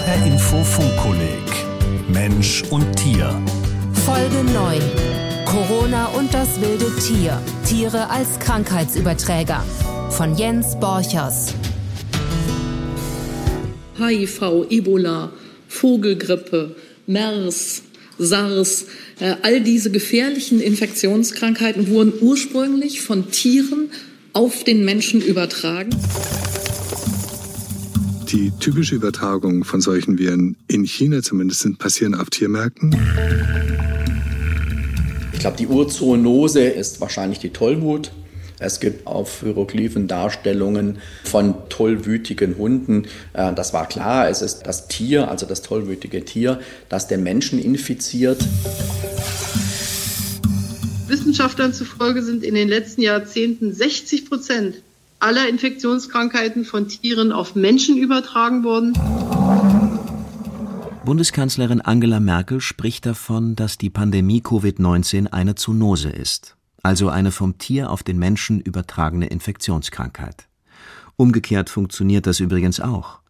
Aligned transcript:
HR 0.00 0.26
Info 0.26 0.64
Funkkolleg 0.64 1.44
Mensch 2.08 2.62
und 2.70 2.90
Tier. 2.96 3.38
Folge 4.06 4.50
9. 4.50 4.80
Corona 5.44 6.06
und 6.06 6.32
das 6.32 6.58
wilde 6.58 6.90
Tier. 6.96 7.38
Tiere 7.66 8.08
als 8.08 8.38
Krankheitsüberträger. 8.38 9.62
Von 10.10 10.36
Jens 10.36 10.80
Borchers. 10.80 11.52
HIV, 13.98 14.70
Ebola, 14.70 15.32
Vogelgrippe, 15.68 16.76
MERS, 17.06 17.82
SARS, 18.18 18.86
äh, 19.18 19.34
all 19.42 19.60
diese 19.60 19.90
gefährlichen 19.90 20.60
Infektionskrankheiten 20.62 21.88
wurden 21.88 22.14
ursprünglich 22.22 23.02
von 23.02 23.30
Tieren 23.30 23.90
auf 24.32 24.64
den 24.64 24.82
Menschen 24.86 25.20
übertragen. 25.20 25.90
Die 28.32 28.52
typische 28.60 28.94
Übertragung 28.94 29.64
von 29.64 29.80
solchen 29.80 30.16
Viren 30.16 30.56
in 30.68 30.84
China 30.84 31.20
zumindest 31.20 31.62
sind 31.62 31.80
passieren 31.80 32.14
auf 32.14 32.30
Tiermärkten. 32.30 32.94
Ich 35.32 35.40
glaube, 35.40 35.56
die 35.56 35.66
Urzoonose 35.66 36.62
ist 36.62 37.00
wahrscheinlich 37.00 37.40
die 37.40 37.50
Tollwut. 37.50 38.12
Es 38.60 38.78
gibt 38.78 39.08
auf 39.08 39.40
Hieroglyphen 39.40 40.06
Darstellungen 40.06 40.98
von 41.24 41.54
tollwütigen 41.70 42.56
Hunden. 42.56 43.06
Äh, 43.32 43.52
das 43.54 43.72
war 43.72 43.88
klar, 43.88 44.28
es 44.28 44.42
ist 44.42 44.62
das 44.62 44.86
Tier, 44.86 45.28
also 45.28 45.44
das 45.44 45.62
tollwütige 45.62 46.24
Tier, 46.24 46.60
das 46.88 47.08
den 47.08 47.24
Menschen 47.24 47.58
infiziert. 47.58 48.46
Wissenschaftlern 51.08 51.74
zufolge 51.74 52.22
sind 52.22 52.44
in 52.44 52.54
den 52.54 52.68
letzten 52.68 53.02
Jahrzehnten 53.02 53.72
60 53.72 54.26
Prozent 54.26 54.76
aller 55.20 55.48
Infektionskrankheiten 55.48 56.64
von 56.64 56.88
Tieren 56.88 57.30
auf 57.32 57.54
Menschen 57.54 57.96
übertragen 57.96 58.64
worden. 58.64 58.94
Bundeskanzlerin 61.04 61.80
Angela 61.80 62.20
Merkel 62.20 62.60
spricht 62.60 63.06
davon, 63.06 63.56
dass 63.56 63.78
die 63.78 63.90
Pandemie 63.90 64.40
Covid-19 64.40 65.28
eine 65.28 65.54
Zoonose 65.54 66.10
ist, 66.10 66.56
also 66.82 67.08
eine 67.08 67.32
vom 67.32 67.58
Tier 67.58 67.90
auf 67.90 68.02
den 68.02 68.18
Menschen 68.18 68.60
übertragene 68.60 69.26
Infektionskrankheit. 69.26 70.46
Umgekehrt 71.16 71.68
funktioniert 71.68 72.26
das 72.26 72.40
übrigens 72.40 72.80
auch. 72.80 73.20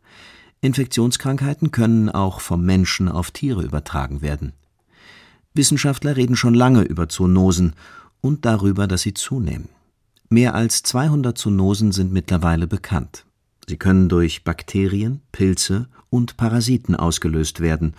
Infektionskrankheiten 0.60 1.70
können 1.70 2.08
auch 2.10 2.40
vom 2.40 2.64
Menschen 2.64 3.08
auf 3.08 3.30
Tiere 3.30 3.62
übertragen 3.62 4.20
werden. 4.20 4.52
Wissenschaftler 5.54 6.16
reden 6.16 6.36
schon 6.36 6.54
lange 6.54 6.82
über 6.82 7.08
Zoonosen 7.08 7.72
und 8.20 8.44
darüber, 8.44 8.86
dass 8.86 9.02
sie 9.02 9.14
zunehmen. 9.14 9.68
Mehr 10.32 10.54
als 10.54 10.84
200 10.84 11.36
Zoonosen 11.36 11.90
sind 11.90 12.12
mittlerweile 12.12 12.68
bekannt. 12.68 13.24
Sie 13.66 13.76
können 13.76 14.08
durch 14.08 14.44
Bakterien, 14.44 15.22
Pilze 15.32 15.88
und 16.08 16.36
Parasiten 16.36 16.94
ausgelöst 16.94 17.58
werden 17.58 17.94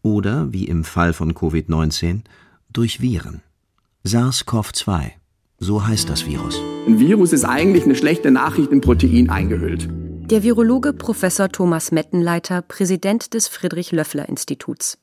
oder, 0.00 0.52
wie 0.52 0.66
im 0.66 0.84
Fall 0.84 1.12
von 1.12 1.34
Covid-19, 1.34 2.20
durch 2.72 3.00
Viren. 3.00 3.42
SARS-CoV-2, 4.04 5.10
so 5.58 5.84
heißt 5.84 6.08
das 6.08 6.24
Virus. 6.24 6.56
Ein 6.86 7.00
Virus 7.00 7.32
ist 7.32 7.44
eigentlich 7.44 7.82
eine 7.82 7.96
schlechte 7.96 8.30
Nachricht 8.30 8.70
in 8.70 8.80
Protein 8.80 9.28
eingehüllt. 9.28 9.88
Der 10.30 10.44
Virologe 10.44 10.92
Professor 10.92 11.48
Thomas 11.48 11.90
Mettenleiter, 11.90 12.62
Präsident 12.62 13.34
des 13.34 13.48
Friedrich-Löffler-Instituts. 13.48 14.98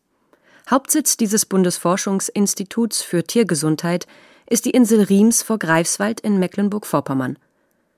Hauptsitz 0.69 1.17
dieses 1.17 1.45
Bundesforschungsinstituts 1.45 3.01
für 3.01 3.25
Tiergesundheit 3.25 4.07
ist 4.49 4.65
die 4.65 4.71
Insel 4.71 5.03
Riems 5.03 5.43
vor 5.43 5.59
Greifswald 5.59 6.19
in 6.19 6.39
Mecklenburg-Vorpommern. 6.39 7.37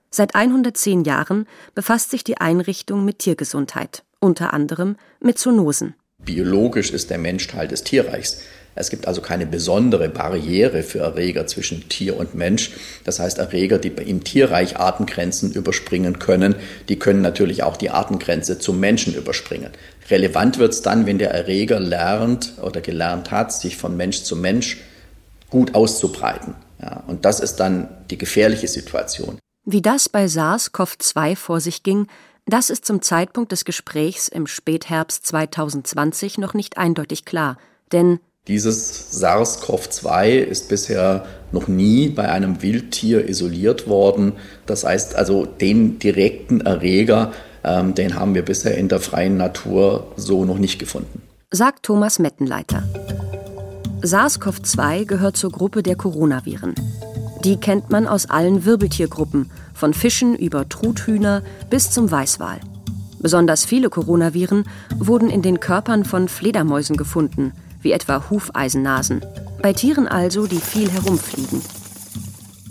Seit 0.09 0.35
110 0.35 1.05
Jahren 1.05 1.47
befasst 1.73 2.11
sich 2.11 2.23
die 2.23 2.37
Einrichtung 2.37 3.05
mit 3.05 3.19
Tiergesundheit, 3.19 4.03
unter 4.19 4.53
anderem 4.53 4.97
mit 5.21 5.39
Zoonosen. 5.39 5.95
Biologisch 6.19 6.91
ist 6.91 7.09
der 7.09 7.17
Mensch 7.17 7.47
Teil 7.47 7.67
des 7.67 7.83
Tierreichs. 7.83 8.41
Es 8.75 8.89
gibt 8.89 9.07
also 9.07 9.21
keine 9.21 9.45
besondere 9.45 10.07
Barriere 10.07 10.83
für 10.83 10.99
Erreger 10.99 11.47
zwischen 11.47 11.89
Tier 11.89 12.17
und 12.17 12.35
Mensch. 12.35 12.71
Das 13.03 13.19
heißt, 13.19 13.37
Erreger, 13.37 13.79
die 13.79 13.89
im 13.89 14.23
Tierreich 14.23 14.77
Artengrenzen 14.77 15.51
überspringen 15.51 16.19
können, 16.19 16.55
die 16.87 16.99
können 16.99 17.21
natürlich 17.21 17.63
auch 17.63 17.75
die 17.75 17.89
Artengrenze 17.89 18.59
zum 18.59 18.79
Menschen 18.79 19.13
überspringen. 19.13 19.71
Relevant 20.09 20.57
wird 20.57 20.73
es 20.73 20.81
dann, 20.81 21.05
wenn 21.05 21.17
der 21.17 21.31
Erreger 21.31 21.79
lernt 21.79 22.53
oder 22.61 22.81
gelernt 22.81 23.31
hat, 23.31 23.51
sich 23.51 23.77
von 23.77 23.97
Mensch 23.97 24.23
zu 24.23 24.35
Mensch 24.35 24.77
gut 25.51 25.75
auszubreiten. 25.75 26.55
Ja, 26.81 27.03
und 27.05 27.25
das 27.25 27.39
ist 27.39 27.57
dann 27.57 27.89
die 28.09 28.17
gefährliche 28.17 28.67
Situation. 28.67 29.37
Wie 29.63 29.83
das 29.83 30.09
bei 30.09 30.25
SARS-CoV-2 30.25 31.35
vor 31.35 31.59
sich 31.59 31.83
ging, 31.83 32.07
das 32.47 32.71
ist 32.71 32.85
zum 32.85 33.03
Zeitpunkt 33.03 33.51
des 33.51 33.65
Gesprächs 33.65 34.27
im 34.27 34.47
Spätherbst 34.47 35.27
2020 35.27 36.39
noch 36.39 36.55
nicht 36.55 36.79
eindeutig 36.79 37.25
klar, 37.25 37.57
denn 37.91 38.19
dieses 38.47 39.21
SARS-CoV-2 39.21 40.39
ist 40.39 40.67
bisher 40.67 41.27
noch 41.51 41.67
nie 41.67 42.09
bei 42.09 42.27
einem 42.29 42.63
Wildtier 42.63 43.29
isoliert 43.29 43.87
worden. 43.87 44.33
Das 44.65 44.83
heißt 44.83 45.15
also, 45.15 45.45
den 45.45 45.99
direkten 45.99 46.61
Erreger, 46.61 47.33
ähm, 47.63 47.93
den 47.93 48.15
haben 48.15 48.33
wir 48.33 48.41
bisher 48.41 48.75
in 48.75 48.87
der 48.87 48.99
freien 48.99 49.37
Natur 49.37 50.11
so 50.15 50.43
noch 50.43 50.57
nicht 50.57 50.79
gefunden. 50.79 51.21
Sagt 51.51 51.83
Thomas 51.83 52.17
Mettenleiter. 52.17 52.83
SARS-CoV-2 54.03 55.05
gehört 55.05 55.37
zur 55.37 55.51
Gruppe 55.51 55.83
der 55.83 55.95
Coronaviren. 55.95 56.73
Die 57.43 57.57
kennt 57.57 57.91
man 57.91 58.07
aus 58.07 58.29
allen 58.29 58.65
Wirbeltiergruppen, 58.65 59.51
von 59.73 59.93
Fischen 59.93 60.35
über 60.35 60.67
Truthühner 60.67 61.43
bis 61.69 61.91
zum 61.91 62.09
Weißwal. 62.09 62.59
Besonders 63.19 63.63
viele 63.63 63.89
Coronaviren 63.89 64.65
wurden 64.97 65.29
in 65.29 65.43
den 65.43 65.59
Körpern 65.59 66.03
von 66.03 66.27
Fledermäusen 66.27 66.97
gefunden, 66.97 67.53
wie 67.81 67.91
etwa 67.91 68.29
Hufeisennasen. 68.29 69.21
Bei 69.61 69.73
Tieren 69.73 70.07
also, 70.07 70.47
die 70.47 70.59
viel 70.59 70.89
herumfliegen. 70.89 71.61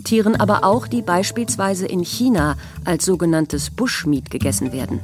Tieren 0.03 0.35
aber 0.35 0.65
auch, 0.65 0.87
die 0.87 1.01
beispielsweise 1.01 1.85
in 1.85 2.03
China 2.03 2.57
als 2.83 3.05
sogenanntes 3.05 3.69
Bushmeat 3.69 4.29
gegessen 4.29 4.73
werden. 4.73 4.99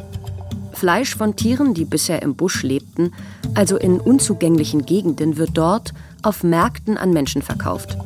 Fleisch 0.74 1.16
von 1.16 1.36
Tieren, 1.36 1.74
die 1.74 1.86
bisher 1.86 2.22
im 2.22 2.36
Busch 2.36 2.62
lebten, 2.64 3.14
also 3.56 3.78
in 3.78 4.00
unzugänglichen 4.00 4.86
Gegenden, 4.86 5.38
wird 5.38 5.52
dort 5.54 5.94
auf 6.28 6.44
Märkten 6.44 6.98
an 6.98 7.12
Menschen 7.12 7.42
verkauft. 7.42 7.98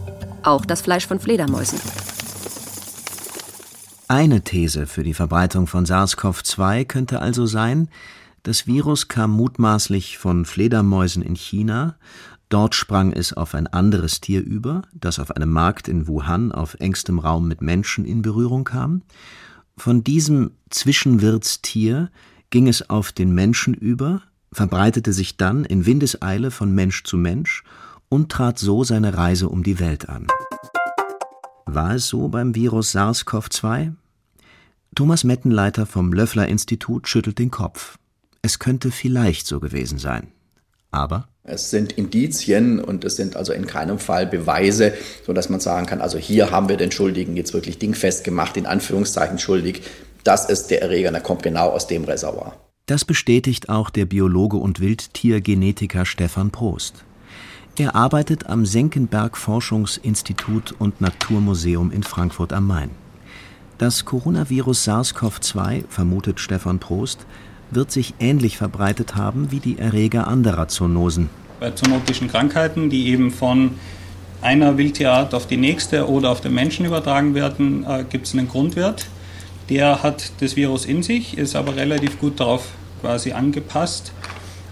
Auch 0.43 0.63
das 0.63 0.81
Fleisch 0.81 1.07
von 1.07 1.19
Fledermäusen. 1.19 1.79
Eine 4.07 4.41
These 4.41 4.85
für 4.85 5.01
die 5.01 5.15
Verbreitung 5.15 5.65
von 5.65 5.85
SARS-CoV-2 5.85 6.85
könnte 6.85 7.19
also 7.19 7.47
sein, 7.47 7.89
das 8.43 8.67
Virus 8.67 9.07
kam 9.07 9.31
mutmaßlich 9.31 10.19
von 10.19 10.45
Fledermäusen 10.45 11.23
in 11.23 11.35
China, 11.35 11.95
dort 12.49 12.75
sprang 12.75 13.11
es 13.11 13.33
auf 13.33 13.55
ein 13.55 13.65
anderes 13.65 14.21
Tier 14.21 14.43
über, 14.43 14.83
das 14.93 15.17
auf 15.17 15.35
einem 15.35 15.51
Markt 15.51 15.87
in 15.87 16.07
Wuhan 16.07 16.51
auf 16.51 16.75
engstem 16.75 17.17
Raum 17.17 17.47
mit 17.47 17.61
Menschen 17.61 18.05
in 18.05 18.21
Berührung 18.21 18.65
kam. 18.65 19.01
Von 19.77 20.03
diesem 20.03 20.51
Zwischenwirtstier 20.69 22.11
ging 22.51 22.67
es 22.67 22.87
auf 22.87 23.11
den 23.13 23.33
Menschen 23.33 23.73
über, 23.73 24.21
verbreitete 24.51 25.11
sich 25.11 25.37
dann 25.37 25.65
in 25.65 25.87
Windeseile 25.87 26.51
von 26.51 26.71
Mensch 26.71 27.03
zu 27.03 27.17
Mensch 27.17 27.63
und 28.11 28.29
trat 28.29 28.59
so 28.59 28.83
seine 28.83 29.17
Reise 29.17 29.47
um 29.47 29.63
die 29.63 29.79
Welt 29.79 30.09
an. 30.09 30.27
War 31.65 31.95
es 31.95 32.07
so 32.07 32.27
beim 32.27 32.53
Virus 32.53 32.93
SARS-CoV-2? 32.93 33.93
Thomas 34.93 35.23
Mettenleiter 35.23 35.85
vom 35.85 36.11
Löffler 36.11 36.49
Institut 36.49 37.07
schüttelt 37.07 37.39
den 37.39 37.51
Kopf. 37.51 37.97
Es 38.41 38.59
könnte 38.59 38.91
vielleicht 38.91 39.47
so 39.47 39.61
gewesen 39.61 39.97
sein. 39.97 40.27
Aber 40.91 41.29
es 41.43 41.69
sind 41.69 41.93
Indizien 41.93 42.83
und 42.83 43.05
es 43.05 43.15
sind 43.15 43.37
also 43.37 43.53
in 43.53 43.65
keinem 43.65 43.97
Fall 43.97 44.27
Beweise, 44.27 44.93
sodass 45.25 45.47
man 45.47 45.61
sagen 45.61 45.85
kann, 45.85 46.01
also 46.01 46.17
hier 46.17 46.51
haben 46.51 46.67
wir 46.67 46.75
den 46.75 46.91
Schuldigen 46.91 47.37
jetzt 47.37 47.53
wirklich 47.53 47.79
dingfest 47.79 48.25
gemacht, 48.25 48.57
in 48.57 48.65
Anführungszeichen 48.65 49.39
schuldig. 49.39 49.83
Das 50.25 50.49
ist 50.49 50.67
der 50.67 50.81
Erreger, 50.81 51.11
der 51.11 51.21
kommt 51.21 51.43
genau 51.43 51.69
aus 51.69 51.87
dem 51.87 52.03
Reservoir. 52.03 52.57
Das 52.87 53.05
bestätigt 53.05 53.69
auch 53.69 53.89
der 53.89 54.05
Biologe 54.05 54.57
und 54.57 54.81
Wildtiergenetiker 54.81 56.05
Stefan 56.05 56.51
Prost. 56.51 57.05
Er 57.77 57.95
arbeitet 57.95 58.47
am 58.47 58.65
Senckenberg 58.65 59.37
Forschungsinstitut 59.37 60.75
und 60.77 60.99
Naturmuseum 60.99 61.89
in 61.91 62.03
Frankfurt 62.03 62.51
am 62.51 62.67
Main. 62.67 62.89
Das 63.77 64.03
Coronavirus 64.03 64.83
SARS-CoV-2, 64.83 65.85
vermutet 65.87 66.41
Stefan 66.41 66.79
Prost, 66.79 67.25
wird 67.71 67.89
sich 67.89 68.13
ähnlich 68.19 68.57
verbreitet 68.57 69.15
haben 69.15 69.51
wie 69.51 69.61
die 69.61 69.79
Erreger 69.79 70.27
anderer 70.27 70.67
Zoonosen. 70.67 71.29
Bei 71.61 71.71
zoonotischen 71.71 72.27
Krankheiten, 72.27 72.89
die 72.89 73.07
eben 73.07 73.31
von 73.31 73.71
einer 74.41 74.77
Wildtierart 74.77 75.33
auf 75.33 75.47
die 75.47 75.57
nächste 75.57 76.09
oder 76.09 76.29
auf 76.29 76.41
den 76.41 76.53
Menschen 76.53 76.85
übertragen 76.85 77.35
werden, 77.35 77.85
äh, 77.85 78.03
gibt 78.03 78.27
es 78.27 78.33
einen 78.33 78.49
Grundwert. 78.49 79.07
Der 79.69 80.03
hat 80.03 80.33
das 80.41 80.57
Virus 80.57 80.83
in 80.83 81.03
sich, 81.03 81.37
ist 81.37 81.55
aber 81.55 81.77
relativ 81.77 82.19
gut 82.19 82.41
darauf 82.41 82.67
quasi 82.99 83.31
angepasst 83.31 84.11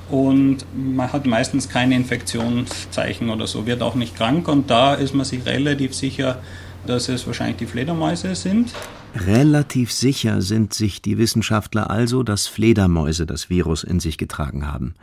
und 0.09 0.65
man 0.75 1.11
hat 1.11 1.25
meistens 1.25 1.69
keine 1.69 1.95
Infektionszeichen 1.95 3.29
oder 3.29 3.47
so, 3.47 3.65
wird 3.65 3.81
auch 3.81 3.95
nicht 3.95 4.15
krank 4.15 4.47
und 4.47 4.69
da 4.69 4.93
ist 4.93 5.13
man 5.13 5.25
sich 5.25 5.45
relativ 5.45 5.93
sicher, 5.93 6.41
dass 6.85 7.09
es 7.09 7.27
wahrscheinlich 7.27 7.57
die 7.57 7.65
Fledermäuse 7.65 8.35
sind. 8.35 8.71
Relativ 9.15 9.91
sicher 9.91 10.41
sind 10.41 10.73
sich 10.73 11.01
die 11.01 11.17
Wissenschaftler 11.17 11.89
also, 11.89 12.23
dass 12.23 12.47
Fledermäuse 12.47 13.25
das 13.25 13.49
Virus 13.49 13.83
in 13.83 13.99
sich 13.99 14.17
getragen 14.17 14.67
haben. 14.67 14.93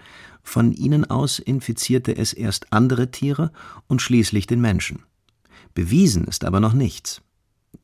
Von 0.42 0.72
ihnen 0.72 1.10
aus 1.10 1.40
infizierte 1.40 2.16
es 2.16 2.32
erst 2.32 2.72
andere 2.72 3.10
Tiere 3.10 3.50
und 3.88 4.00
schließlich 4.00 4.46
den 4.46 4.60
Menschen. 4.60 5.02
Bewiesen 5.74 6.24
ist 6.24 6.44
aber 6.44 6.60
noch 6.60 6.72
nichts. 6.72 7.20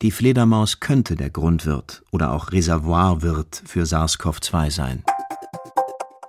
Die 0.00 0.10
Fledermaus 0.10 0.80
könnte 0.80 1.16
der 1.16 1.30
Grundwirt 1.30 2.02
oder 2.10 2.32
auch 2.32 2.52
Reservoirwirt 2.52 3.62
für 3.66 3.82
SARS-CoV-2 3.84 4.70
sein. 4.70 5.04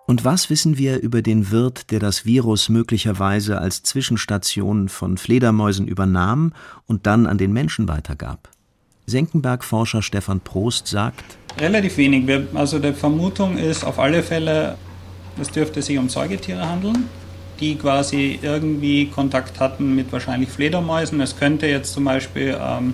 Und 0.05 0.25
was 0.25 0.49
wissen 0.49 0.77
wir 0.77 0.99
über 0.99 1.21
den 1.21 1.49
Wirt, 1.49 1.89
der 1.91 1.99
das 1.99 2.25
Virus 2.25 2.67
möglicherweise 2.67 3.59
als 3.59 3.83
Zwischenstation 3.83 4.89
von 4.89 5.17
Fledermäusen 5.17 5.87
übernahm 5.87 6.53
und 6.87 7.07
dann 7.07 7.25
an 7.25 7.37
den 7.37 7.53
Menschen 7.53 7.87
weitergab? 7.87 8.49
Senckenberg-Forscher 9.05 10.01
Stefan 10.01 10.41
Prost 10.41 10.87
sagt: 10.87 11.37
Relativ 11.57 11.97
wenig. 11.97 12.29
Also 12.53 12.79
die 12.79 12.93
Vermutung 12.93 13.57
ist 13.57 13.85
auf 13.85 13.97
alle 13.97 14.23
Fälle, 14.23 14.77
es 15.39 15.49
dürfte 15.49 15.81
sich 15.81 15.97
um 15.97 16.09
Säugetiere 16.09 16.67
handeln, 16.67 17.07
die 17.59 17.75
quasi 17.75 18.39
irgendwie 18.41 19.07
Kontakt 19.07 19.59
hatten 19.61 19.95
mit 19.95 20.11
wahrscheinlich 20.11 20.49
Fledermäusen. 20.49 21.21
Es 21.21 21.37
könnte 21.37 21.67
jetzt 21.67 21.93
zum 21.93 22.03
Beispiel 22.03 22.57
ähm, 22.59 22.93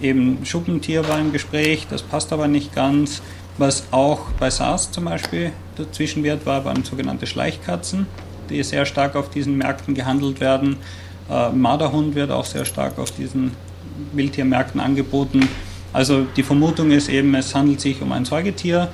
eben 0.00 0.44
Schuppentier 0.44 1.06
war 1.08 1.18
im 1.18 1.32
Gespräch, 1.32 1.86
das 1.88 2.02
passt 2.02 2.32
aber 2.32 2.48
nicht 2.48 2.74
ganz. 2.74 3.20
Was 3.58 3.84
auch 3.90 4.30
bei 4.38 4.50
SARS 4.50 4.90
zum 4.90 5.04
Beispiel 5.04 5.52
der 5.78 5.90
Zwischenwert 5.92 6.46
war, 6.46 6.64
waren 6.64 6.84
sogenannte 6.84 7.26
Schleichkatzen, 7.26 8.06
die 8.48 8.62
sehr 8.62 8.86
stark 8.86 9.14
auf 9.14 9.30
diesen 9.30 9.56
Märkten 9.58 9.94
gehandelt 9.94 10.40
werden. 10.40 10.76
Äh, 11.30 11.50
Marderhund 11.50 12.14
wird 12.14 12.30
auch 12.30 12.44
sehr 12.44 12.64
stark 12.64 12.98
auf 12.98 13.10
diesen 13.10 13.52
Wildtiermärkten 14.12 14.80
angeboten. 14.80 15.48
Also 15.92 16.26
die 16.36 16.42
Vermutung 16.42 16.90
ist 16.90 17.08
eben, 17.08 17.34
es 17.34 17.54
handelt 17.54 17.80
sich 17.80 18.00
um 18.00 18.12
ein 18.12 18.24
Säugetier, 18.24 18.88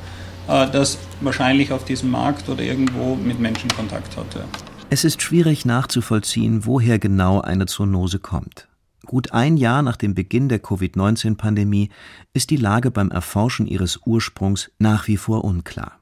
äh, 0.48 0.66
das 0.70 0.98
wahrscheinlich 1.20 1.72
auf 1.72 1.84
diesem 1.84 2.10
Markt 2.10 2.48
oder 2.48 2.62
irgendwo 2.62 3.14
mit 3.14 3.38
Menschen 3.38 3.70
Kontakt 3.70 4.16
hatte. 4.16 4.44
Es 4.90 5.04
ist 5.04 5.22
schwierig 5.22 5.64
nachzuvollziehen, 5.64 6.64
woher 6.64 6.98
genau 6.98 7.40
eine 7.40 7.66
Zoonose 7.66 8.18
kommt. 8.18 8.67
Gut 9.08 9.32
ein 9.32 9.56
Jahr 9.56 9.80
nach 9.80 9.96
dem 9.96 10.14
Beginn 10.14 10.50
der 10.50 10.58
Covid-19-Pandemie 10.58 11.88
ist 12.34 12.50
die 12.50 12.56
Lage 12.56 12.90
beim 12.90 13.10
Erforschen 13.10 13.66
ihres 13.66 14.00
Ursprungs 14.04 14.70
nach 14.78 15.08
wie 15.08 15.16
vor 15.16 15.44
unklar. 15.44 15.92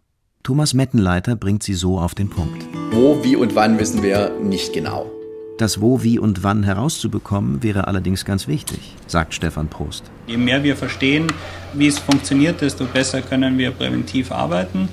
Thomas 0.43 0.75
Mettenleiter 0.75 1.37
bringt 1.37 1.63
sie 1.63 1.75
so 1.75 2.01
auf 2.01 2.17
den 2.17 2.29
Punkt. 2.29 2.67
Wo, 2.91 3.23
wie 3.23 3.37
und 3.37 3.55
wann 3.55 3.79
wissen 3.79 4.03
wir 4.03 4.33
nicht 4.43 4.73
genau. 4.73 5.09
Das 5.57 5.81
Wo, 5.81 6.03
Wie 6.03 6.19
und 6.19 6.43
Wann 6.43 6.65
herauszubekommen, 6.65 7.63
wäre 7.63 7.87
allerdings 7.87 8.25
ganz 8.25 8.49
wichtig, 8.49 8.97
sagt 9.07 9.35
Stefan 9.35 9.69
Prost. 9.69 10.11
Je 10.27 10.37
mehr 10.37 10.65
wir 10.65 10.75
verstehen, 10.75 11.29
wie 11.75 11.87
es 11.87 12.01
funktioniert, 12.01 12.61
desto 12.61 12.87
besser 12.87 13.23
können 13.23 13.57
wir 13.57 13.71
präventiv 13.71 14.33
arbeiten. 14.33 14.89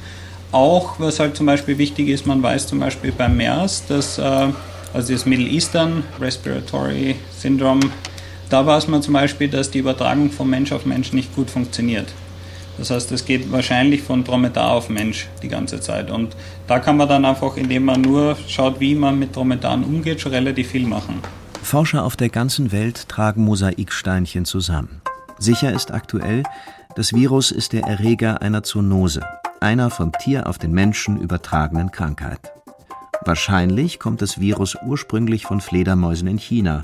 Auch, 0.52 1.00
was 1.00 1.20
halt 1.20 1.36
zum 1.36 1.48
Beispiel 1.48 1.80
wichtig 1.80 2.10
ist, 2.10 2.28
man 2.28 2.44
weiß 2.44 2.68
zum 2.68 2.80
Beispiel 2.80 3.12
beim 3.12 3.36
MERS, 3.38 3.88
dass 3.88 4.20
äh, 4.20 4.50
also 4.94 5.14
das 5.14 5.26
Middle 5.26 5.48
Eastern 5.48 6.04
Respiratory 6.20 7.16
Syndrome, 7.38 7.82
da 8.50 8.66
weiß 8.66 8.88
man 8.88 9.02
zum 9.02 9.14
Beispiel, 9.16 9.50
dass 9.50 9.72
die 9.72 9.80
Übertragung 9.80 10.30
von 10.30 10.50
Mensch 10.50 10.72
auf 10.72 10.86
Mensch 10.86 11.12
nicht 11.14 11.36
gut 11.36 11.50
funktioniert. 11.50 12.14
Das 12.78 12.90
heißt, 12.90 13.12
es 13.12 13.26
geht 13.26 13.52
wahrscheinlich 13.52 14.02
von 14.02 14.24
Dromedar 14.24 14.72
auf 14.72 14.90
Mensch 14.90 15.28
die 15.42 15.48
ganze 15.48 15.80
Zeit. 15.80 16.10
Und 16.10 16.36
da 16.68 16.80
kann 16.80 16.98
man 16.98 17.08
dann 17.08 17.26
einfach, 17.26 17.56
indem 17.58 17.86
man 17.86 18.02
nur 18.02 18.36
schaut, 18.48 18.80
wie 18.80 18.96
man 18.96 19.20
mit 19.20 19.36
Dromedaren 19.36 19.84
umgeht, 19.84 20.22
schon 20.22 20.32
relativ 20.32 20.70
viel 20.70 20.88
machen. 20.88 21.20
Forscher 21.62 22.04
auf 22.04 22.16
der 22.16 22.30
ganzen 22.30 22.72
Welt 22.72 23.08
tragen 23.10 23.44
Mosaiksteinchen 23.44 24.46
zusammen. 24.46 25.02
Sicher 25.38 25.72
ist 25.72 25.92
aktuell, 25.92 26.44
das 26.96 27.14
Virus 27.14 27.52
ist 27.52 27.74
der 27.74 27.84
Erreger 27.84 28.42
einer 28.42 28.64
Zoonose, 28.64 29.22
einer 29.60 29.90
vom 29.90 30.12
Tier 30.12 30.48
auf 30.48 30.58
den 30.58 30.72
Menschen 30.72 31.20
übertragenen 31.20 31.92
Krankheit. 31.92 32.40
Wahrscheinlich 33.26 34.00
kommt 34.00 34.22
das 34.22 34.40
Virus 34.40 34.76
ursprünglich 34.86 35.46
von 35.46 35.62
Fledermäusen 35.62 36.28
in 36.28 36.38
China, 36.38 36.82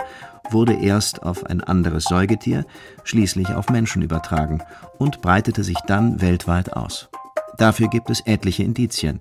wurde 0.52 0.74
erst 0.74 1.24
auf 1.24 1.46
ein 1.46 1.62
anderes 1.62 2.06
Säugetier, 2.06 2.66
schließlich 3.04 3.50
auf 3.50 3.70
Menschen 3.70 4.02
übertragen 4.02 4.64
und 4.98 5.22
breitete 5.22 5.64
sich 5.64 5.78
dann 5.88 6.22
weltweit 6.22 6.74
aus. 6.74 7.10
Dafür 7.58 7.90
gibt 7.90 8.10
es 8.10 8.22
etliche 8.26 8.64
Indizien, 8.64 9.20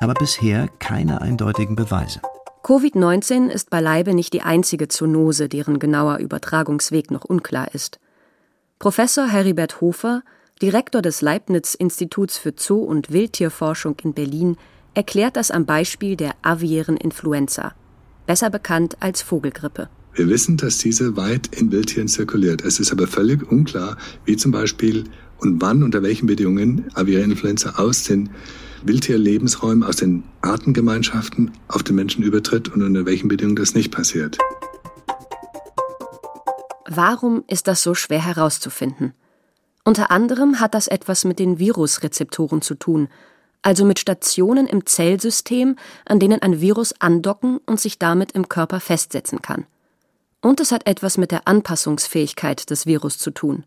aber 0.00 0.14
bisher 0.14 0.68
keine 0.78 1.20
eindeutigen 1.20 1.76
Beweise. 1.76 2.20
Covid-19 2.62 3.48
ist 3.48 3.68
beileibe 3.68 4.14
nicht 4.14 4.32
die 4.32 4.40
einzige 4.40 4.88
Zoonose, 4.88 5.50
deren 5.50 5.78
genauer 5.78 6.16
Übertragungsweg 6.16 7.10
noch 7.10 7.26
unklar 7.26 7.74
ist. 7.74 8.00
Professor 8.78 9.28
Heribert 9.28 9.82
Hofer, 9.82 10.22
Direktor 10.62 11.02
des 11.02 11.20
Leibniz-Instituts 11.20 12.38
für 12.38 12.54
Zoo- 12.56 12.84
und 12.84 13.12
Wildtierforschung 13.12 13.96
in 14.02 14.14
Berlin, 14.14 14.56
erklärt 14.94 15.36
das 15.36 15.50
am 15.50 15.66
Beispiel 15.66 16.16
der 16.16 16.34
aviären 16.42 16.96
Influenza, 16.96 17.74
besser 18.26 18.50
bekannt 18.50 18.96
als 19.00 19.22
Vogelgrippe. 19.22 19.88
Wir 20.14 20.28
wissen, 20.28 20.56
dass 20.56 20.78
diese 20.78 21.16
weit 21.16 21.48
in 21.56 21.72
Wildtieren 21.72 22.06
zirkuliert. 22.06 22.62
Es 22.62 22.78
ist 22.78 22.92
aber 22.92 23.08
völlig 23.08 23.50
unklar, 23.50 23.96
wie 24.24 24.36
zum 24.36 24.52
Beispiel 24.52 25.04
und 25.38 25.60
wann 25.60 25.82
unter 25.82 26.02
welchen 26.02 26.26
Bedingungen 26.26 26.88
aviäre 26.94 27.24
Influenza 27.24 27.74
aus 27.76 28.04
den 28.04 28.30
Wildtierlebensräumen, 28.84 29.82
aus 29.82 29.96
den 29.96 30.22
Artengemeinschaften 30.42 31.50
auf 31.68 31.82
den 31.82 31.96
Menschen 31.96 32.22
übertritt 32.22 32.68
und 32.68 32.82
unter 32.82 33.06
welchen 33.06 33.28
Bedingungen 33.28 33.56
das 33.56 33.74
nicht 33.74 33.90
passiert. 33.90 34.38
Warum 36.86 37.42
ist 37.48 37.66
das 37.66 37.82
so 37.82 37.94
schwer 37.94 38.24
herauszufinden? 38.24 39.14
Unter 39.84 40.10
anderem 40.10 40.60
hat 40.60 40.74
das 40.74 40.86
etwas 40.86 41.24
mit 41.24 41.38
den 41.38 41.58
Virusrezeptoren 41.58 42.62
zu 42.62 42.74
tun, 42.74 43.08
also 43.64 43.84
mit 43.84 43.98
Stationen 43.98 44.66
im 44.66 44.86
Zellsystem, 44.86 45.76
an 46.04 46.20
denen 46.20 46.42
ein 46.42 46.60
Virus 46.60 46.94
andocken 47.00 47.58
und 47.66 47.80
sich 47.80 47.98
damit 47.98 48.32
im 48.32 48.48
Körper 48.48 48.78
festsetzen 48.78 49.42
kann. 49.42 49.66
Und 50.40 50.60
es 50.60 50.70
hat 50.72 50.86
etwas 50.86 51.16
mit 51.16 51.30
der 51.30 51.48
Anpassungsfähigkeit 51.48 52.68
des 52.68 52.84
Virus 52.86 53.18
zu 53.18 53.30
tun. 53.30 53.64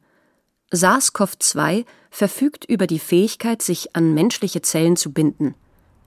SARS-CoV-2 0.72 1.86
verfügt 2.12 2.66
über 2.66 2.88
die 2.88 3.00
Fähigkeit, 3.00 3.62
sich 3.62 3.96
an 3.96 4.14
menschliche 4.14 4.62
Zellen 4.62 4.98
zu 4.98 5.12
binden. 5.12 5.56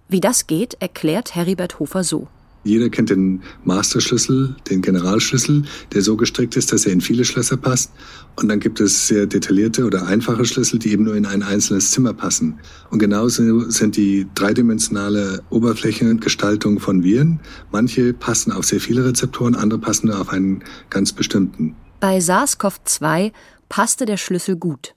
Wie 0.09 0.21
das 0.21 0.47
geht, 0.47 0.75
erklärt 0.81 1.35
Heribert 1.35 1.79
Hofer 1.81 2.05
so. 2.05 2.29
Jeder 2.62 2.91
kennt 2.91 3.11
den 3.11 3.43
Masterschlüssel, 3.65 4.55
den 4.69 4.83
Generalschlüssel, 4.83 5.62
der 5.93 6.03
so 6.03 6.17
gestrickt 6.17 6.57
ist, 6.57 6.73
dass 6.73 6.85
er 6.85 6.93
in 6.93 7.01
viele 7.01 7.25
Schlösser 7.25 7.57
passt. 7.57 7.91
Und 8.37 8.49
dann 8.49 8.61
gibt 8.61 8.81
es 8.81 9.09
sehr 9.09 9.27
detaillierte 9.27 9.85
oder 9.85 10.07
einfache 10.07 10.45
Schlüssel, 10.45 10.79
die 10.79 10.93
eben 10.93 11.05
nur 11.05 11.15
in 11.15 11.25
ein 11.25 11.43
einzelnes 11.43 11.91
Zimmer 11.91 12.12
passen. 12.12 12.59
Und 12.91 12.99
genauso 12.99 13.71
sind 13.71 13.97
die 13.97 14.26
dreidimensionale 14.35 15.43
Oberflächengestaltung 15.49 16.81
von 16.81 17.02
Viren. 17.02 17.40
Manche 17.73 18.12
passen 18.12 18.52
auf 18.52 18.67
sehr 18.67 18.81
viele 18.81 19.07
Rezeptoren, 19.07 19.55
andere 19.55 19.81
passen 19.81 20.09
nur 20.09 20.21
auf 20.21 20.29
einen 20.29 20.62
ganz 20.90 21.12
bestimmten. 21.12 21.76
Bei 21.99 22.19
SARS-CoV-2 22.19 23.33
passte 23.69 24.05
der 24.05 24.17
Schlüssel 24.17 24.57
gut. 24.57 24.95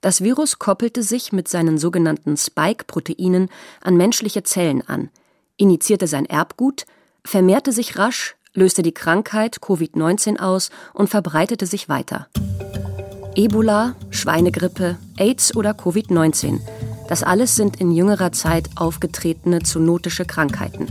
Das 0.00 0.22
Virus 0.22 0.58
koppelte 0.58 1.02
sich 1.02 1.32
mit 1.32 1.48
seinen 1.48 1.76
sogenannten 1.76 2.36
Spike-Proteinen 2.36 3.50
an 3.82 3.96
menschliche 3.96 4.42
Zellen 4.42 4.82
an, 4.86 5.10
initiierte 5.58 6.06
sein 6.06 6.24
Erbgut, 6.24 6.86
vermehrte 7.24 7.72
sich 7.72 7.98
rasch, 7.98 8.36
löste 8.54 8.82
die 8.82 8.92
Krankheit 8.92 9.58
Covid-19 9.60 10.38
aus 10.38 10.70
und 10.92 11.08
verbreitete 11.08 11.66
sich 11.66 11.88
weiter. 11.88 12.28
Ebola, 13.36 13.94
Schweinegrippe, 14.10 14.96
AIDS 15.16 15.54
oder 15.54 15.70
Covid-19, 15.70 16.60
das 17.08 17.22
alles 17.22 17.56
sind 17.56 17.80
in 17.80 17.92
jüngerer 17.92 18.32
Zeit 18.32 18.68
aufgetretene 18.76 19.60
zoonotische 19.62 20.24
Krankheiten. 20.24 20.86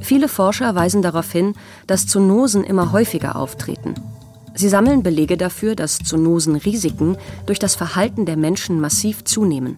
Viele 0.00 0.28
Forscher 0.28 0.74
weisen 0.74 1.02
darauf 1.02 1.32
hin, 1.32 1.54
dass 1.86 2.06
Zoonosen 2.06 2.62
immer 2.62 2.92
häufiger 2.92 3.36
auftreten. 3.36 3.94
Sie 4.54 4.68
sammeln 4.68 5.02
Belege 5.02 5.36
dafür, 5.36 5.74
dass 5.74 5.98
Zoonosenrisiken 5.98 7.18
durch 7.44 7.58
das 7.58 7.74
Verhalten 7.74 8.24
der 8.24 8.36
Menschen 8.36 8.80
massiv 8.80 9.24
zunehmen. 9.24 9.76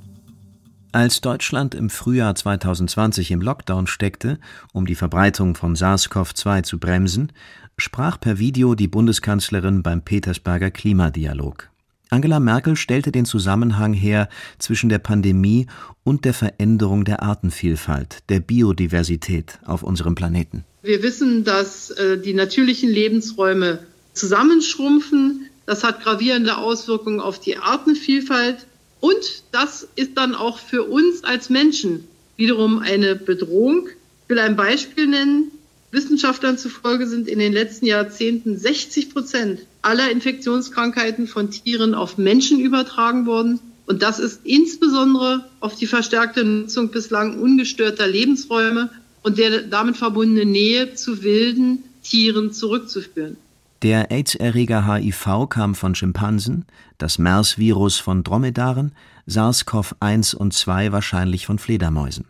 Als 0.99 1.21
Deutschland 1.21 1.77
im 1.77 1.91
Frühjahr 1.91 2.35
2020 2.35 3.31
im 3.31 3.41
Lockdown 3.41 3.87
steckte, 3.87 4.41
um 4.73 4.85
die 4.85 4.97
Verbreitung 4.97 5.55
von 5.55 5.77
SARS-CoV-2 5.77 6.65
zu 6.65 6.81
bremsen, 6.81 7.31
sprach 7.77 8.19
per 8.19 8.41
Video 8.41 8.75
die 8.75 8.89
Bundeskanzlerin 8.89 9.85
beim 9.85 10.03
Petersberger 10.03 10.73
Klimadialog. 10.73 11.71
Angela 12.11 12.41
Merkel 12.41 12.75
stellte 12.75 13.13
den 13.13 13.27
Zusammenhang 13.27 13.93
her 13.93 14.29
zwischen 14.59 14.89
der 14.89 14.99
Pandemie 14.99 15.69
und 16.03 16.25
der 16.25 16.35
Veränderung 16.35 17.05
der 17.05 17.23
Artenvielfalt, 17.23 18.25
der 18.29 18.41
Biodiversität 18.41 19.61
auf 19.65 19.85
unserem 19.85 20.17
Planeten. 20.17 20.65
Wir 20.83 21.01
wissen, 21.05 21.45
dass 21.45 21.91
äh, 21.91 22.21
die 22.21 22.35
natürlichen 22.35 22.91
Lebensräume 22.91 23.87
zusammenschrumpfen. 24.15 25.47
Das 25.65 25.85
hat 25.85 26.03
gravierende 26.03 26.57
Auswirkungen 26.57 27.21
auf 27.21 27.39
die 27.39 27.57
Artenvielfalt. 27.57 28.67
Und 29.01 29.43
das 29.53 29.87
ist 29.97 30.17
dann 30.17 30.35
auch 30.35 30.59
für 30.59 30.85
uns 30.85 31.25
als 31.25 31.51
Menschen 31.51 32.05
wiederum 32.37 32.79
eine 32.79 33.17
Bedrohung. 33.17 33.89
Ich 34.25 34.29
will 34.31 34.39
ein 34.39 34.57
Beispiel 34.57 35.07
nennen. 35.07 35.51
Wissenschaftlern 35.91 36.59
zufolge 36.59 37.07
sind 37.07 37.29
in 37.29 37.39
den 37.39 37.53
letzten 37.53 37.87
Jahrzehnten 37.87 38.59
60 38.59 39.11
Prozent 39.15 39.61
aller 39.81 40.11
Infektionskrankheiten 40.11 41.27
von 41.27 41.51
Tieren 41.51 41.95
auf 41.95 42.19
Menschen 42.19 42.61
übertragen 42.61 43.27
worden. 43.27 43.61
Und 43.87 44.03
das 44.03 44.19
ist 44.19 44.41
insbesondere 44.45 45.49
auf 45.61 45.77
die 45.77 45.87
verstärkte 45.87 46.45
Nutzung 46.45 46.91
bislang 46.91 47.41
ungestörter 47.41 48.07
Lebensräume 48.07 48.91
und 49.23 49.39
der 49.39 49.63
damit 49.63 49.97
verbundene 49.97 50.45
Nähe 50.45 50.95
zu 50.95 51.23
wilden 51.23 51.85
Tieren 52.03 52.53
zurückzuführen. 52.53 53.39
Der 53.83 54.11
AIDS-Erreger 54.11 54.93
HIV 54.93 55.49
kam 55.49 55.77
von 55.77 55.95
Schimpansen, 55.95 56.67
das 56.99 57.19
MERS-Virus 57.19 57.99
von 57.99 58.25
Dromedaren, 58.25 58.93
SARS-CoV-1 59.29 60.35
und 60.35 60.53
2 60.53 60.91
wahrscheinlich 60.91 61.47
von 61.47 61.61
Fledermäusen. 61.61 62.25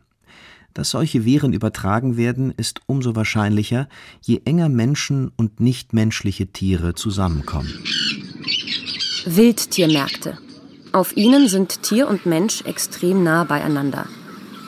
Dass 0.75 0.91
solche 0.91 1.25
Viren 1.25 1.55
übertragen 1.55 2.19
werden, 2.19 2.53
ist 2.55 2.83
umso 2.85 3.17
wahrscheinlicher, 3.17 3.89
je 4.21 4.43
enger 4.45 4.69
Menschen 4.69 5.33
und 5.37 5.59
nichtmenschliche 5.59 6.49
Tiere 6.49 6.95
zusammenkommen. 6.95 7.73
Wildtiermärkte. 9.25 10.37
Auf 10.93 11.17
ihnen 11.17 11.49
sind 11.49 11.83
Tier 11.83 12.09
und 12.09 12.27
Mensch 12.27 12.63
extrem 12.63 13.25
nah 13.25 13.45
beieinander. 13.45 14.07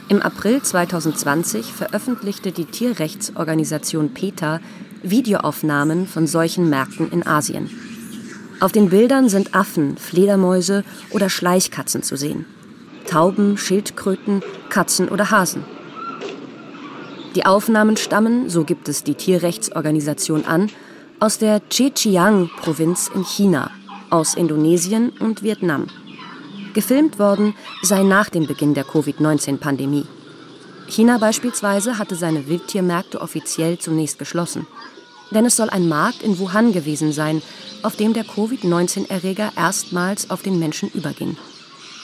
Im 0.08 0.20
April 0.22 0.60
2020 0.60 1.66
veröffentlichte 1.66 2.50
die 2.50 2.64
Tierrechtsorganisation 2.64 4.12
PETA 4.12 4.60
Videoaufnahmen 5.02 6.06
von 6.06 6.26
solchen 6.26 6.68
Märkten 6.68 7.10
in 7.10 7.26
Asien. 7.26 7.70
Auf 8.60 8.72
den 8.72 8.90
Bildern 8.90 9.28
sind 9.28 9.54
Affen, 9.54 9.96
Fledermäuse 9.96 10.84
oder 11.10 11.30
Schleichkatzen 11.30 12.02
zu 12.02 12.16
sehen. 12.16 12.44
Tauben, 13.06 13.56
Schildkröten, 13.56 14.42
Katzen 14.68 15.08
oder 15.08 15.30
Hasen. 15.30 15.64
Die 17.34 17.46
Aufnahmen 17.46 17.96
stammen, 17.96 18.50
so 18.50 18.64
gibt 18.64 18.88
es 18.88 19.04
die 19.04 19.14
Tierrechtsorganisation 19.14 20.44
an, 20.44 20.68
aus 21.20 21.38
der 21.38 21.62
Zhejiang-Provinz 21.70 23.10
in 23.14 23.24
China, 23.24 23.70
aus 24.10 24.34
Indonesien 24.34 25.10
und 25.20 25.42
Vietnam. 25.42 25.86
Gefilmt 26.74 27.18
worden 27.18 27.54
sei 27.82 28.02
nach 28.02 28.28
dem 28.28 28.46
Beginn 28.46 28.74
der 28.74 28.84
Covid-19-Pandemie. 28.84 30.06
China 30.90 31.18
beispielsweise 31.18 31.98
hatte 31.98 32.16
seine 32.16 32.48
Wildtiermärkte 32.48 33.20
offiziell 33.20 33.78
zunächst 33.78 34.18
geschlossen. 34.18 34.66
Denn 35.30 35.44
es 35.44 35.56
soll 35.56 35.70
ein 35.70 35.88
Markt 35.88 36.22
in 36.22 36.38
Wuhan 36.38 36.72
gewesen 36.72 37.12
sein, 37.12 37.42
auf 37.82 37.96
dem 37.96 38.12
der 38.12 38.24
Covid-19-Erreger 38.24 39.52
erstmals 39.56 40.30
auf 40.30 40.42
den 40.42 40.58
Menschen 40.58 40.90
überging. 40.90 41.36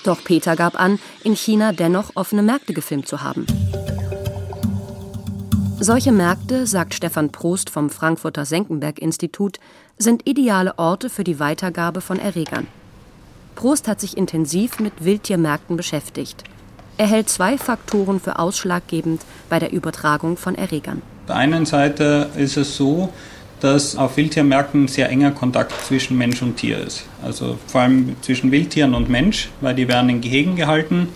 Doch 0.04 0.22
Peter 0.22 0.54
gab 0.54 0.78
an, 0.80 1.00
in 1.24 1.34
China 1.34 1.72
dennoch 1.72 2.12
offene 2.14 2.42
Märkte 2.42 2.72
gefilmt 2.72 3.08
zu 3.08 3.22
haben. 3.22 3.44
Solche 5.80 6.12
Märkte, 6.12 6.66
sagt 6.66 6.94
Stefan 6.94 7.30
Prost 7.30 7.68
vom 7.68 7.90
Frankfurter 7.90 8.44
Senckenberg-Institut, 8.44 9.58
sind 9.98 10.26
ideale 10.26 10.78
Orte 10.78 11.10
für 11.10 11.24
die 11.24 11.40
Weitergabe 11.40 12.00
von 12.00 12.18
Erregern. 12.18 12.66
Prost 13.56 13.88
hat 13.88 14.00
sich 14.00 14.16
intensiv 14.16 14.78
mit 14.78 15.04
Wildtiermärkten 15.04 15.76
beschäftigt. 15.76 16.44
Er 16.98 17.06
hält 17.06 17.28
zwei 17.28 17.58
Faktoren 17.58 18.20
für 18.20 18.38
ausschlaggebend 18.38 19.20
bei 19.50 19.58
der 19.58 19.70
Übertragung 19.70 20.38
von 20.38 20.54
Erregern. 20.54 21.02
Auf 21.22 21.26
der 21.28 21.36
einen 21.36 21.66
Seite 21.66 22.30
ist 22.36 22.56
es 22.56 22.76
so, 22.76 23.12
dass 23.60 23.96
auf 23.96 24.16
Wildtiermärkten 24.16 24.88
sehr 24.88 25.10
enger 25.10 25.32
Kontakt 25.32 25.72
zwischen 25.86 26.16
Mensch 26.16 26.40
und 26.40 26.56
Tier 26.56 26.78
ist. 26.78 27.04
Also 27.22 27.58
vor 27.66 27.82
allem 27.82 28.16
zwischen 28.22 28.50
Wildtieren 28.50 28.94
und 28.94 29.10
Mensch, 29.10 29.50
weil 29.60 29.74
die 29.74 29.88
werden 29.88 30.08
in 30.08 30.20
Gehegen 30.22 30.56
gehalten 30.56 31.08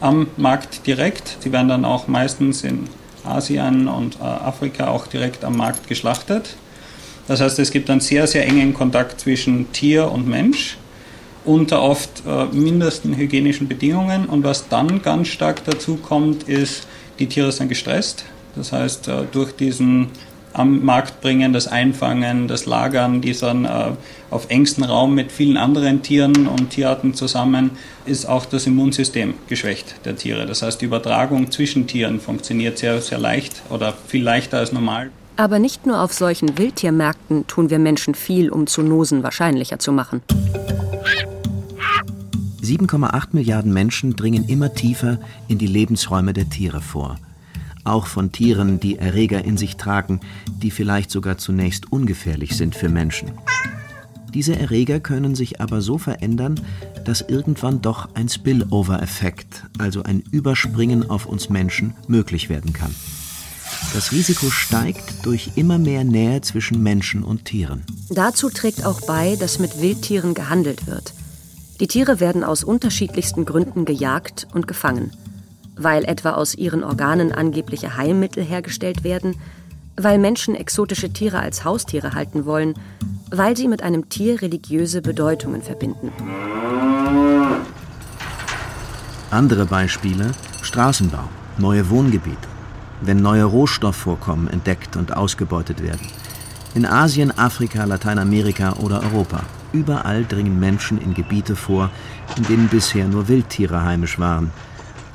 am 0.00 0.28
Markt 0.38 0.86
direkt. 0.86 1.36
Sie 1.40 1.52
werden 1.52 1.68
dann 1.68 1.84
auch 1.84 2.08
meistens 2.08 2.64
in 2.64 2.88
Asien 3.24 3.88
und 3.88 4.16
äh, 4.16 4.22
Afrika 4.22 4.88
auch 4.88 5.06
direkt 5.06 5.44
am 5.44 5.56
Markt 5.56 5.86
geschlachtet. 5.86 6.56
Das 7.28 7.40
heißt, 7.40 7.58
es 7.58 7.70
gibt 7.70 7.90
einen 7.90 8.00
sehr, 8.00 8.26
sehr 8.26 8.46
engen 8.46 8.72
Kontakt 8.72 9.20
zwischen 9.20 9.70
Tier 9.72 10.10
und 10.10 10.28
Mensch 10.28 10.78
unter 11.46 11.82
oft 11.82 12.22
äh, 12.26 12.46
mindesten 12.46 13.16
hygienischen 13.16 13.68
Bedingungen. 13.68 14.26
Und 14.26 14.44
was 14.44 14.68
dann 14.68 15.02
ganz 15.02 15.28
stark 15.28 15.64
dazu 15.64 15.96
kommt, 15.96 16.48
ist, 16.48 16.86
die 17.18 17.26
Tiere 17.26 17.52
sind 17.52 17.68
gestresst. 17.68 18.24
Das 18.54 18.72
heißt, 18.72 19.08
äh, 19.08 19.22
durch 19.32 19.52
diesen 19.52 20.08
am 20.56 20.84
Markt 20.84 21.20
bringen, 21.20 21.52
das 21.52 21.68
Einfangen, 21.68 22.48
das 22.48 22.64
Lagern, 22.64 23.20
dieser 23.20 23.52
äh, 23.52 23.92
auf 24.30 24.48
engstem 24.48 24.84
Raum 24.84 25.14
mit 25.14 25.30
vielen 25.30 25.58
anderen 25.58 26.02
Tieren 26.02 26.46
und 26.46 26.70
Tierarten 26.70 27.12
zusammen, 27.12 27.72
ist 28.06 28.26
auch 28.26 28.46
das 28.46 28.66
Immunsystem 28.66 29.34
geschwächt 29.48 29.96
der 30.06 30.16
Tiere. 30.16 30.46
Das 30.46 30.62
heißt, 30.62 30.80
die 30.80 30.86
Übertragung 30.86 31.50
zwischen 31.50 31.86
Tieren 31.86 32.20
funktioniert 32.20 32.78
sehr, 32.78 33.02
sehr 33.02 33.18
leicht 33.18 33.60
oder 33.68 33.92
viel 34.06 34.22
leichter 34.22 34.58
als 34.58 34.72
normal. 34.72 35.10
Aber 35.36 35.58
nicht 35.58 35.84
nur 35.84 36.00
auf 36.00 36.14
solchen 36.14 36.56
Wildtiermärkten 36.56 37.46
tun 37.46 37.68
wir 37.68 37.78
Menschen 37.78 38.14
viel, 38.14 38.48
um 38.48 38.66
Zoonosen 38.66 39.22
wahrscheinlicher 39.22 39.78
zu 39.78 39.92
machen. 39.92 40.22
7,8 42.66 43.28
Milliarden 43.32 43.72
Menschen 43.72 44.16
dringen 44.16 44.48
immer 44.48 44.74
tiefer 44.74 45.18
in 45.46 45.58
die 45.58 45.66
Lebensräume 45.68 46.32
der 46.32 46.48
Tiere 46.48 46.80
vor 46.80 47.16
auch 47.86 48.06
von 48.06 48.32
Tieren, 48.32 48.80
die 48.80 48.98
Erreger 48.98 49.44
in 49.44 49.56
sich 49.56 49.76
tragen, 49.76 50.20
die 50.62 50.70
vielleicht 50.70 51.10
sogar 51.10 51.38
zunächst 51.38 51.92
ungefährlich 51.92 52.56
sind 52.56 52.74
für 52.74 52.88
Menschen. 52.88 53.30
Diese 54.34 54.58
Erreger 54.58 55.00
können 55.00 55.34
sich 55.34 55.60
aber 55.60 55.80
so 55.80 55.96
verändern, 55.96 56.60
dass 57.04 57.22
irgendwann 57.22 57.80
doch 57.80 58.08
ein 58.14 58.28
Spillover-Effekt, 58.28 59.64
also 59.78 60.02
ein 60.02 60.22
Überspringen 60.30 61.08
auf 61.08 61.26
uns 61.26 61.48
Menschen, 61.48 61.94
möglich 62.08 62.48
werden 62.48 62.72
kann. 62.72 62.94
Das 63.94 64.12
Risiko 64.12 64.50
steigt 64.50 65.24
durch 65.24 65.52
immer 65.54 65.78
mehr 65.78 66.04
Nähe 66.04 66.40
zwischen 66.40 66.82
Menschen 66.82 67.22
und 67.22 67.44
Tieren. 67.44 67.82
Dazu 68.10 68.50
trägt 68.50 68.84
auch 68.84 69.00
bei, 69.02 69.36
dass 69.36 69.58
mit 69.58 69.80
Wildtieren 69.80 70.34
gehandelt 70.34 70.86
wird. 70.86 71.14
Die 71.80 71.86
Tiere 71.86 72.20
werden 72.20 72.44
aus 72.44 72.64
unterschiedlichsten 72.64 73.44
Gründen 73.44 73.84
gejagt 73.84 74.46
und 74.52 74.66
gefangen 74.66 75.12
weil 75.76 76.04
etwa 76.04 76.32
aus 76.32 76.54
ihren 76.54 76.82
Organen 76.82 77.32
angebliche 77.32 77.96
Heilmittel 77.96 78.42
hergestellt 78.42 79.04
werden, 79.04 79.36
weil 79.96 80.18
Menschen 80.18 80.54
exotische 80.54 81.12
Tiere 81.12 81.38
als 81.38 81.64
Haustiere 81.64 82.14
halten 82.14 82.46
wollen, 82.46 82.74
weil 83.30 83.56
sie 83.56 83.68
mit 83.68 83.82
einem 83.82 84.08
Tier 84.08 84.42
religiöse 84.42 85.02
Bedeutungen 85.02 85.62
verbinden. 85.62 86.12
Andere 89.30 89.66
Beispiele 89.66 90.32
Straßenbau, 90.62 91.28
neue 91.58 91.88
Wohngebiete, 91.90 92.48
wenn 93.02 93.20
neue 93.20 93.44
Rohstoffvorkommen 93.44 94.48
entdeckt 94.48 94.96
und 94.96 95.16
ausgebeutet 95.16 95.82
werden. 95.82 96.06
In 96.74 96.86
Asien, 96.86 97.36
Afrika, 97.36 97.84
Lateinamerika 97.84 98.74
oder 98.74 99.02
Europa. 99.02 99.42
Überall 99.76 100.24
dringen 100.24 100.58
Menschen 100.58 101.00
in 101.00 101.14
Gebiete 101.14 101.54
vor, 101.54 101.90
in 102.36 102.44
denen 102.44 102.68
bisher 102.68 103.06
nur 103.06 103.28
Wildtiere 103.28 103.84
heimisch 103.84 104.18
waren– 104.18 104.50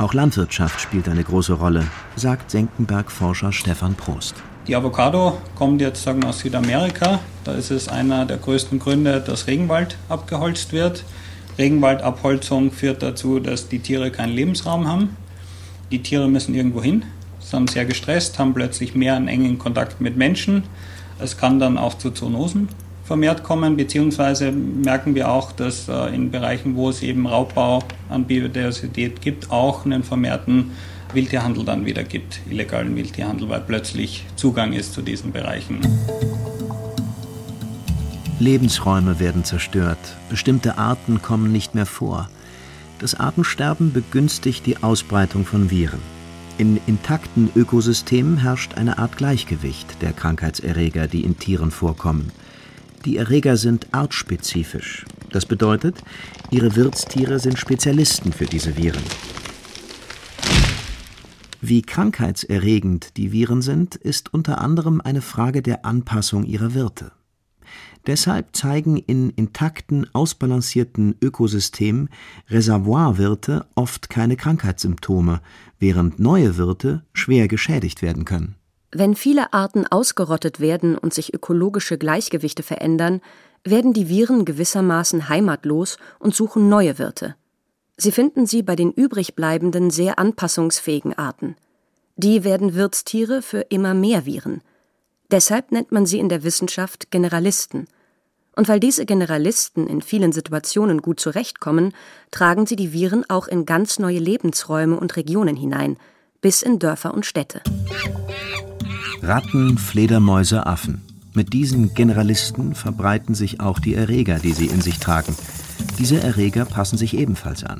auch 0.01 0.15
Landwirtschaft 0.15 0.81
spielt 0.81 1.07
eine 1.07 1.23
große 1.23 1.53
Rolle, 1.53 1.85
sagt 2.15 2.49
Senckenberg-Forscher 2.49 3.51
Stefan 3.51 3.93
Prost. 3.93 4.33
Die 4.65 4.75
Avocado 4.75 5.37
kommt 5.53 5.79
jetzt 5.79 6.01
sagen 6.01 6.23
aus 6.23 6.39
Südamerika. 6.39 7.19
Da 7.43 7.51
ist 7.51 7.69
es 7.69 7.87
einer 7.87 8.25
der 8.25 8.37
größten 8.37 8.79
Gründe, 8.79 9.21
dass 9.21 9.45
Regenwald 9.45 9.97
abgeholzt 10.09 10.73
wird. 10.73 11.03
Regenwaldabholzung 11.59 12.71
führt 12.71 13.03
dazu, 13.03 13.39
dass 13.39 13.69
die 13.69 13.77
Tiere 13.77 14.09
keinen 14.09 14.33
Lebensraum 14.33 14.87
haben. 14.87 15.17
Die 15.91 16.01
Tiere 16.01 16.27
müssen 16.27 16.55
irgendwo 16.55 16.81
hin, 16.81 17.05
sind 17.39 17.69
sehr 17.69 17.85
gestresst, 17.85 18.39
haben 18.39 18.55
plötzlich 18.55 18.95
mehr 18.95 19.15
einen 19.15 19.27
engen 19.27 19.59
Kontakt 19.59 20.01
mit 20.01 20.17
Menschen. 20.17 20.63
Es 21.19 21.37
kann 21.37 21.59
dann 21.59 21.77
auch 21.77 21.95
zu 21.95 22.09
Zoonosen 22.09 22.69
vermehrt 23.03 23.43
kommen, 23.43 23.77
beziehungsweise 23.77 24.51
merken 24.51 25.15
wir 25.15 25.29
auch, 25.29 25.51
dass 25.51 25.87
äh, 25.87 26.13
in 26.13 26.31
Bereichen, 26.31 26.75
wo 26.75 26.89
es 26.89 27.01
eben 27.01 27.27
Raubbau 27.27 27.83
an 28.09 28.25
Biodiversität 28.25 29.21
gibt, 29.21 29.51
auch 29.51 29.85
einen 29.85 30.03
vermehrten 30.03 30.71
Wildtierhandel 31.13 31.65
dann 31.65 31.85
wieder 31.85 32.03
gibt, 32.03 32.41
illegalen 32.49 32.95
Wildtierhandel, 32.95 33.49
weil 33.49 33.61
plötzlich 33.61 34.25
Zugang 34.35 34.73
ist 34.73 34.93
zu 34.93 35.01
diesen 35.01 35.31
Bereichen. 35.31 35.79
Lebensräume 38.39 39.19
werden 39.19 39.43
zerstört, 39.43 39.99
bestimmte 40.29 40.77
Arten 40.77 41.21
kommen 41.21 41.51
nicht 41.51 41.75
mehr 41.75 41.85
vor. 41.85 42.29
Das 42.99 43.19
Artensterben 43.19 43.93
begünstigt 43.93 44.65
die 44.65 44.81
Ausbreitung 44.81 45.45
von 45.45 45.69
Viren. 45.69 45.99
In 46.57 46.79
intakten 46.85 47.49
Ökosystemen 47.55 48.37
herrscht 48.37 48.75
eine 48.75 48.99
Art 48.99 49.17
Gleichgewicht 49.17 50.01
der 50.01 50.13
Krankheitserreger, 50.13 51.07
die 51.07 51.23
in 51.23 51.39
Tieren 51.39 51.71
vorkommen. 51.71 52.31
Die 53.05 53.17
Erreger 53.17 53.57
sind 53.57 53.87
artspezifisch. 53.93 55.05
Das 55.31 55.45
bedeutet, 55.45 55.95
ihre 56.51 56.75
Wirtstiere 56.75 57.39
sind 57.39 57.57
Spezialisten 57.57 58.31
für 58.31 58.45
diese 58.45 58.77
Viren. 58.77 59.03
Wie 61.61 61.81
krankheitserregend 61.81 63.17
die 63.17 63.31
Viren 63.31 63.61
sind, 63.61 63.95
ist 63.95 64.33
unter 64.33 64.61
anderem 64.61 65.01
eine 65.01 65.21
Frage 65.21 65.61
der 65.61 65.85
Anpassung 65.85 66.43
ihrer 66.43 66.73
Wirte. 66.73 67.11
Deshalb 68.07 68.55
zeigen 68.55 68.97
in 68.97 69.29
intakten, 69.31 70.07
ausbalancierten 70.13 71.15
Ökosystemen 71.21 72.09
Reservoirwirte 72.49 73.65
oft 73.75 74.09
keine 74.09 74.37
Krankheitssymptome, 74.37 75.41
während 75.79 76.19
neue 76.19 76.57
Wirte 76.57 77.03
schwer 77.13 77.47
geschädigt 77.47 78.01
werden 78.01 78.25
können. 78.25 78.55
Wenn 78.93 79.15
viele 79.15 79.53
Arten 79.53 79.87
ausgerottet 79.87 80.59
werden 80.59 80.97
und 80.97 81.13
sich 81.13 81.33
ökologische 81.33 81.97
Gleichgewichte 81.97 82.61
verändern, 82.61 83.21
werden 83.63 83.93
die 83.93 84.09
Viren 84.09 84.43
gewissermaßen 84.43 85.29
heimatlos 85.29 85.97
und 86.19 86.35
suchen 86.35 86.67
neue 86.67 86.97
Wirte. 86.99 87.35
Sie 87.95 88.11
finden 88.11 88.45
sie 88.47 88.63
bei 88.63 88.75
den 88.75 88.91
übrigbleibenden 88.91 89.91
sehr 89.91 90.19
anpassungsfähigen 90.19 91.17
Arten. 91.17 91.55
Die 92.17 92.43
werden 92.43 92.73
Wirtstiere 92.73 93.41
für 93.41 93.61
immer 93.69 93.93
mehr 93.93 94.25
Viren. 94.25 94.61
Deshalb 95.29 95.71
nennt 95.71 95.91
man 95.91 96.05
sie 96.05 96.19
in 96.19 96.27
der 96.27 96.43
Wissenschaft 96.43 97.11
Generalisten. 97.11 97.87
Und 98.55 98.67
weil 98.67 98.81
diese 98.81 99.05
Generalisten 99.05 99.87
in 99.87 100.01
vielen 100.01 100.33
Situationen 100.33 101.01
gut 101.01 101.21
zurechtkommen, 101.21 101.93
tragen 102.31 102.65
sie 102.65 102.75
die 102.75 102.91
Viren 102.91 103.23
auch 103.29 103.47
in 103.47 103.65
ganz 103.65 103.99
neue 103.99 104.19
Lebensräume 104.19 104.99
und 104.99 105.15
Regionen 105.15 105.55
hinein, 105.55 105.97
bis 106.41 106.61
in 106.61 106.79
Dörfer 106.79 107.13
und 107.13 107.25
Städte. 107.25 107.61
Ratten, 109.23 109.77
Fledermäuse, 109.77 110.65
Affen. 110.65 111.01
Mit 111.35 111.53
diesen 111.53 111.93
Generalisten 111.93 112.73
verbreiten 112.73 113.35
sich 113.35 113.59
auch 113.59 113.77
die 113.77 113.93
Erreger, 113.93 114.39
die 114.39 114.51
sie 114.51 114.65
in 114.65 114.81
sich 114.81 114.97
tragen. 114.97 115.35
Diese 115.99 116.19
Erreger 116.19 116.65
passen 116.65 116.97
sich 116.97 117.15
ebenfalls 117.15 117.63
an. 117.63 117.79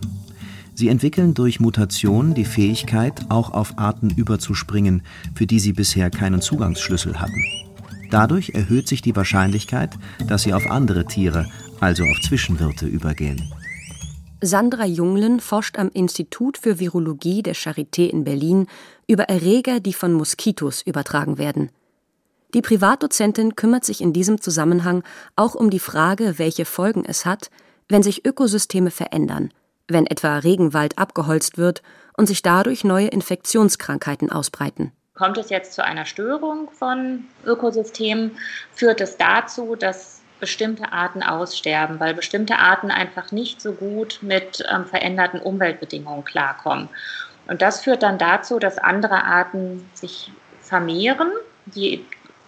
Sie 0.76 0.88
entwickeln 0.88 1.34
durch 1.34 1.60
Mutation 1.60 2.36
die 2.36 2.46
Fähigkeit, 2.46 3.26
auch 3.30 3.52
auf 3.52 3.80
Arten 3.80 4.12
überzuspringen, 4.12 5.02
für 5.34 5.48
die 5.48 5.60
sie 5.60 5.74
bisher 5.74 6.12
keinen 6.12 6.42
Zugangsschlüssel 6.42 7.20
hatten. 7.20 7.44
Dadurch 8.12 8.52
erhöht 8.52 8.88
sich 8.88 9.02
die 9.02 9.16
Wahrscheinlichkeit, 9.16 9.98
dass 10.28 10.44
sie 10.44 10.54
auf 10.54 10.70
andere 10.70 11.06
Tiere, 11.06 11.48
also 11.80 12.04
auf 12.04 12.22
Zwischenwirte, 12.22 12.86
übergehen. 12.86 13.52
Sandra 14.44 14.86
Junglen 14.86 15.40
forscht 15.40 15.78
am 15.78 15.90
Institut 15.94 16.58
für 16.58 16.80
Virologie 16.80 17.44
der 17.44 17.56
Charité 17.56 18.10
in 18.10 18.24
Berlin 18.24 18.66
über 19.08 19.26
Erreger, 19.26 19.80
die 19.80 19.94
von 19.94 20.14
Moskitos 20.14 20.82
übertragen 20.82 21.38
werden. 21.38 21.70
Die 22.56 22.64
Privatdozentin 22.64 23.56
kümmert 23.56 23.86
sich 23.86 24.02
in 24.02 24.14
diesem 24.14 24.42
Zusammenhang 24.42 25.04
auch 25.36 25.54
um 25.54 25.70
die 25.70 25.80
Frage, 25.80 26.40
welche 26.40 26.66
Folgen 26.66 27.06
es 27.06 27.26
hat, 27.26 27.52
wenn 27.88 28.02
sich 28.02 28.26
Ökosysteme 28.26 28.90
verändern, 28.90 29.54
wenn 29.88 30.08
etwa 30.08 30.38
Regenwald 30.38 30.98
abgeholzt 30.98 31.60
wird 31.60 31.84
und 32.18 32.26
sich 32.26 32.42
dadurch 32.42 32.84
neue 32.84 33.08
Infektionskrankheiten 33.08 34.32
ausbreiten. 34.32 34.92
Kommt 35.14 35.38
es 35.38 35.50
jetzt 35.50 35.74
zu 35.74 35.84
einer 35.84 36.06
Störung 36.06 36.72
von 36.72 37.26
Ökosystemen, 37.46 38.32
führt 38.74 39.02
es 39.02 39.18
dazu, 39.18 39.76
dass 39.76 40.21
bestimmte 40.42 40.92
Arten 40.92 41.24
aussterben, 41.24 42.02
weil 42.02 42.14
bestimmte 42.14 42.58
Arten 42.58 42.92
einfach 42.92 43.32
nicht 43.32 43.62
so 43.62 43.72
gut 43.72 44.20
mit 44.22 44.62
ähm, 44.70 44.86
veränderten 44.86 45.40
Umweltbedingungen 45.40 46.26
klarkommen. 46.26 46.90
Und 47.48 47.62
das 47.62 47.82
führt 47.82 48.04
dann 48.04 48.18
dazu, 48.18 48.60
dass 48.60 48.78
andere 48.78 49.24
Arten 49.24 49.90
sich 49.94 50.32
vermehren, 50.62 51.32
die 51.68 52.06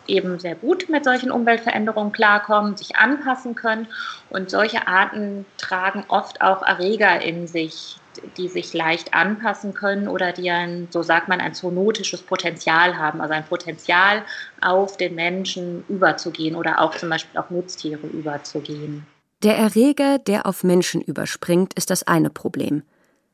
eben 0.08 0.40
sehr 0.40 0.56
gut 0.56 0.90
mit 0.90 1.06
solchen 1.06 1.32
Umweltveränderungen 1.32 2.12
klarkommen, 2.12 2.76
sich 2.76 2.98
anpassen 2.98 3.56
können. 3.56 3.88
Und 4.30 4.50
solche 4.50 4.88
Arten 4.88 5.46
tragen 5.58 6.04
oft 6.10 6.42
auch 6.42 6.64
Erreger 6.64 7.22
in 7.22 7.48
sich, 7.48 7.98
die 8.38 8.48
sich 8.48 8.74
leicht 8.74 9.14
anpassen 9.14 9.74
können 9.74 10.08
oder 10.08 10.32
die 10.32 10.50
ein, 10.50 10.88
so 10.92 11.04
sagt 11.04 11.28
man, 11.28 11.40
ein 11.42 11.54
zoonotisches 11.54 12.22
Potenzial 12.22 12.98
haben, 12.98 13.22
also 13.22 13.34
ein 13.34 13.46
Potenzial 13.46 14.24
auf 14.62 14.98
den 14.98 15.16
Menschen 15.16 15.84
überzugehen 15.90 16.56
oder 16.56 16.82
auch 16.82 16.96
zum 16.96 17.10
Beispiel 17.10 17.40
auf 17.40 17.50
Nutztiere 17.50 18.08
überzugehen. 18.08 19.06
Der 19.44 19.58
Erreger, 19.58 20.20
der 20.20 20.46
auf 20.46 20.64
Menschen 20.64 21.02
überspringt, 21.02 21.74
ist 21.74 21.90
das 21.90 22.04
eine 22.04 22.30
Problem. 22.30 22.84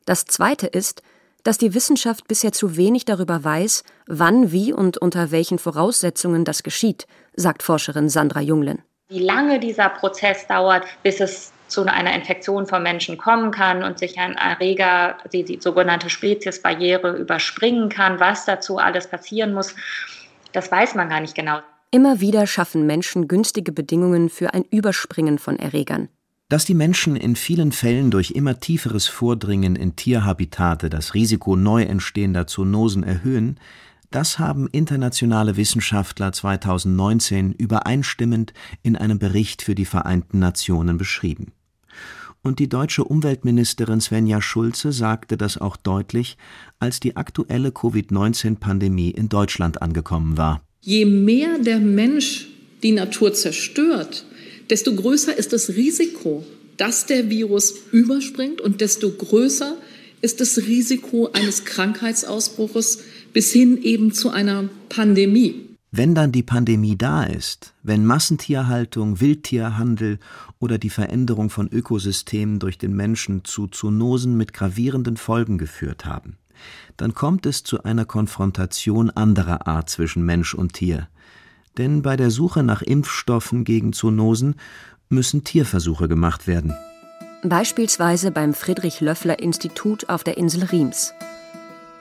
Das 0.05 0.25
zweite 0.25 0.65
ist, 0.65 1.03
dass 1.43 1.57
die 1.57 1.73
Wissenschaft 1.73 2.27
bisher 2.27 2.51
zu 2.51 2.75
wenig 2.75 3.05
darüber 3.05 3.43
weiß, 3.43 3.83
wann, 4.07 4.51
wie 4.51 4.73
und 4.73 4.97
unter 4.97 5.31
welchen 5.31 5.59
Voraussetzungen 5.59 6.45
das 6.45 6.63
geschieht, 6.63 7.07
sagt 7.35 7.63
Forscherin 7.63 8.09
Sandra 8.09 8.41
Junglen. 8.41 8.81
Wie 9.07 9.19
lange 9.19 9.59
dieser 9.59 9.89
Prozess 9.89 10.47
dauert, 10.47 10.85
bis 11.03 11.19
es 11.19 11.51
zu 11.69 11.85
einer 11.85 12.13
Infektion 12.13 12.65
von 12.65 12.83
Menschen 12.83 13.17
kommen 13.17 13.51
kann 13.51 13.83
und 13.83 13.99
sich 13.99 14.17
ein 14.17 14.35
Erreger, 14.35 15.17
die, 15.31 15.43
die 15.43 15.59
sogenannte 15.61 16.09
Speziesbarriere, 16.09 17.15
überspringen 17.17 17.89
kann, 17.89 18.19
was 18.19 18.45
dazu 18.45 18.77
alles 18.77 19.07
passieren 19.07 19.53
muss, 19.53 19.75
das 20.51 20.71
weiß 20.71 20.95
man 20.95 21.09
gar 21.09 21.21
nicht 21.21 21.35
genau. 21.35 21.59
Immer 21.91 22.21
wieder 22.21 22.45
schaffen 22.45 22.85
Menschen 22.85 23.27
günstige 23.27 23.71
Bedingungen 23.71 24.29
für 24.29 24.53
ein 24.53 24.63
Überspringen 24.63 25.39
von 25.39 25.57
Erregern. 25.57 26.09
Dass 26.47 26.65
die 26.65 26.73
Menschen 26.73 27.15
in 27.15 27.35
vielen 27.35 27.71
Fällen 27.71 28.09
durch 28.09 28.31
immer 28.31 28.59
tieferes 28.59 29.07
Vordringen 29.07 29.75
in 29.75 29.95
Tierhabitate 29.95 30.89
das 30.89 31.13
Risiko 31.13 31.55
neu 31.55 31.83
entstehender 31.83 32.47
Zoonosen 32.47 33.03
erhöhen, 33.03 33.59
das 34.11 34.39
haben 34.39 34.67
internationale 34.71 35.57
Wissenschaftler 35.57 36.31
2019 36.31 37.53
übereinstimmend 37.53 38.53
in 38.81 38.95
einem 38.95 39.19
Bericht 39.19 39.61
für 39.61 39.75
die 39.75 39.85
Vereinten 39.85 40.39
Nationen 40.39 40.97
beschrieben. 40.97 41.53
Und 42.41 42.59
die 42.59 42.69
deutsche 42.69 43.03
Umweltministerin 43.03 43.99
Svenja 43.99 44.41
Schulze 44.41 44.91
sagte 44.91 45.35
das 45.35 45.57
auch 45.57 45.75
deutlich, 45.75 46.37
als 46.79 46.99
die 46.99 47.17
aktuelle 47.17 47.71
Covid-19-Pandemie 47.71 49.11
in 49.11 49.27
Deutschland 49.27 49.81
angekommen 49.81 50.37
war. 50.37 50.61
Je 50.81 51.05
mehr 51.05 51.59
der 51.59 51.79
Mensch 51.79 52.47
die 52.81 52.93
Natur 52.93 53.33
zerstört, 53.33 54.25
desto 54.69 54.95
größer 54.95 55.37
ist 55.37 55.51
das 55.51 55.69
Risiko, 55.69 56.45
dass 56.77 57.05
der 57.05 57.29
Virus 57.29 57.73
überspringt 57.91 58.61
und 58.61 58.79
desto 58.79 59.09
größer 59.09 59.75
ist 60.21 60.39
das 60.39 60.57
Risiko 60.57 61.29
eines 61.33 61.65
Krankheitsausbruches 61.65 62.99
bis 63.33 63.51
hin 63.51 63.81
eben 63.83 64.13
zu 64.13 64.29
einer 64.29 64.69
Pandemie. 64.87 65.68
Wenn 65.91 66.13
dann 66.13 66.31
die 66.31 66.43
Pandemie 66.43 66.97
da 66.97 67.23
ist, 67.23 67.73
wenn 67.81 68.05
Massentierhaltung, 68.05 69.19
Wildtierhandel 69.19 70.19
oder 70.59 70.77
die 70.77 70.91
Veränderung 70.91 71.49
von 71.49 71.67
Ökosystemen 71.67 72.59
durch 72.59 72.77
den 72.77 72.95
Menschen 72.95 73.43
zu 73.43 73.65
Zoonosen 73.65 74.37
mit 74.37 74.53
gravierenden 74.53 75.17
Folgen 75.17 75.57
geführt 75.57 76.05
haben, 76.05 76.37
dann 76.97 77.15
kommt 77.15 77.47
es 77.47 77.63
zu 77.63 77.83
einer 77.83 78.05
Konfrontation 78.05 79.09
anderer 79.09 79.65
Art 79.65 79.89
zwischen 79.89 80.23
Mensch 80.23 80.53
und 80.53 80.73
Tier, 80.73 81.07
denn 81.79 82.03
bei 82.03 82.15
der 82.15 82.29
Suche 82.29 82.61
nach 82.61 82.83
Impfstoffen 82.83 83.63
gegen 83.63 83.91
Zoonosen 83.91 84.55
müssen 85.09 85.43
Tierversuche 85.43 86.07
gemacht 86.07 86.45
werden. 86.45 86.75
Beispielsweise 87.41 88.29
beim 88.29 88.53
Friedrich-Löffler-Institut 88.53 90.07
auf 90.09 90.23
der 90.23 90.37
Insel 90.37 90.65
Riems. 90.65 91.13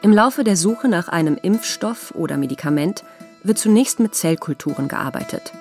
Im 0.03 0.13
Laufe 0.13 0.45
der 0.45 0.57
Suche 0.57 0.89
nach 0.89 1.09
einem 1.09 1.39
Impfstoff 1.41 2.13
oder 2.15 2.37
Medikament 2.37 3.03
wird 3.49 3.59
zunächst 3.59 3.99
mit 3.99 4.15
Zellkulturen 4.15 4.87
gearbeitet. 4.87 5.53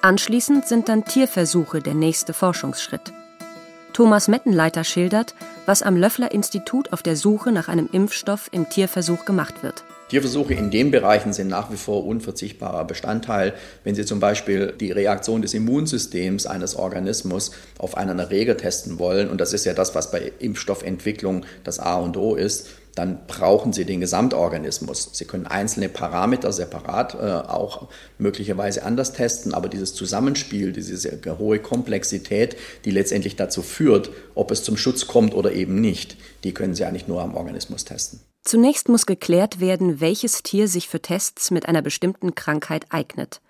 Anschließend 0.00 0.66
sind 0.66 0.88
dann 0.88 1.04
Tierversuche 1.04 1.80
der 1.80 1.94
nächste 1.94 2.32
Forschungsschritt. 2.32 3.12
Thomas 3.92 4.28
Mettenleiter 4.28 4.84
schildert, 4.84 5.34
was 5.66 5.82
am 5.82 5.96
Löffler-Institut 5.96 6.92
auf 6.92 7.02
der 7.02 7.16
Suche 7.16 7.52
nach 7.52 7.68
einem 7.68 7.88
Impfstoff 7.92 8.48
im 8.52 8.68
Tierversuch 8.68 9.24
gemacht 9.24 9.62
wird. 9.62 9.84
Tierversuche 10.08 10.54
in 10.54 10.70
den 10.70 10.90
Bereichen 10.90 11.32
sind 11.32 11.48
nach 11.48 11.72
wie 11.72 11.76
vor 11.76 12.04
unverzichtbarer 12.04 12.84
Bestandteil. 12.84 13.54
Wenn 13.82 13.94
Sie 13.94 14.04
zum 14.04 14.20
Beispiel 14.20 14.74
die 14.78 14.92
Reaktion 14.92 15.42
des 15.42 15.54
Immunsystems 15.54 16.46
eines 16.46 16.76
Organismus 16.76 17.52
auf 17.78 17.96
einen 17.96 18.18
Erreger 18.18 18.56
testen 18.56 18.98
wollen, 18.98 19.30
und 19.30 19.40
das 19.40 19.52
ist 19.52 19.64
ja 19.64 19.72
das, 19.72 19.94
was 19.94 20.10
bei 20.10 20.32
Impfstoffentwicklung 20.38 21.46
das 21.64 21.78
A 21.78 21.94
und 21.96 22.16
O 22.16 22.34
ist, 22.34 22.68
dann 22.94 23.26
brauchen 23.26 23.72
Sie 23.72 23.84
den 23.84 24.00
Gesamtorganismus. 24.00 25.10
Sie 25.12 25.24
können 25.24 25.46
einzelne 25.46 25.88
Parameter 25.88 26.52
separat 26.52 27.14
äh, 27.14 27.48
auch 27.48 27.88
möglicherweise 28.18 28.84
anders 28.84 29.12
testen, 29.12 29.54
aber 29.54 29.68
dieses 29.68 29.94
Zusammenspiel, 29.94 30.72
diese 30.72 30.96
sehr 30.96 31.38
hohe 31.38 31.58
Komplexität, 31.58 32.56
die 32.84 32.90
letztendlich 32.90 33.36
dazu 33.36 33.62
führt, 33.62 34.10
ob 34.34 34.50
es 34.50 34.62
zum 34.62 34.76
Schutz 34.76 35.06
kommt 35.06 35.34
oder 35.34 35.52
eben 35.52 35.80
nicht, 35.80 36.16
die 36.44 36.54
können 36.54 36.74
Sie 36.74 36.84
eigentlich 36.84 37.08
nur 37.08 37.22
am 37.22 37.34
Organismus 37.34 37.84
testen. 37.84 38.20
Zunächst 38.42 38.88
muss 38.88 39.06
geklärt 39.06 39.58
werden, 39.58 40.00
welches 40.00 40.42
Tier 40.42 40.68
sich 40.68 40.88
für 40.88 41.00
Tests 41.00 41.50
mit 41.50 41.66
einer 41.66 41.82
bestimmten 41.82 42.34
Krankheit 42.34 42.86
eignet. 42.90 43.40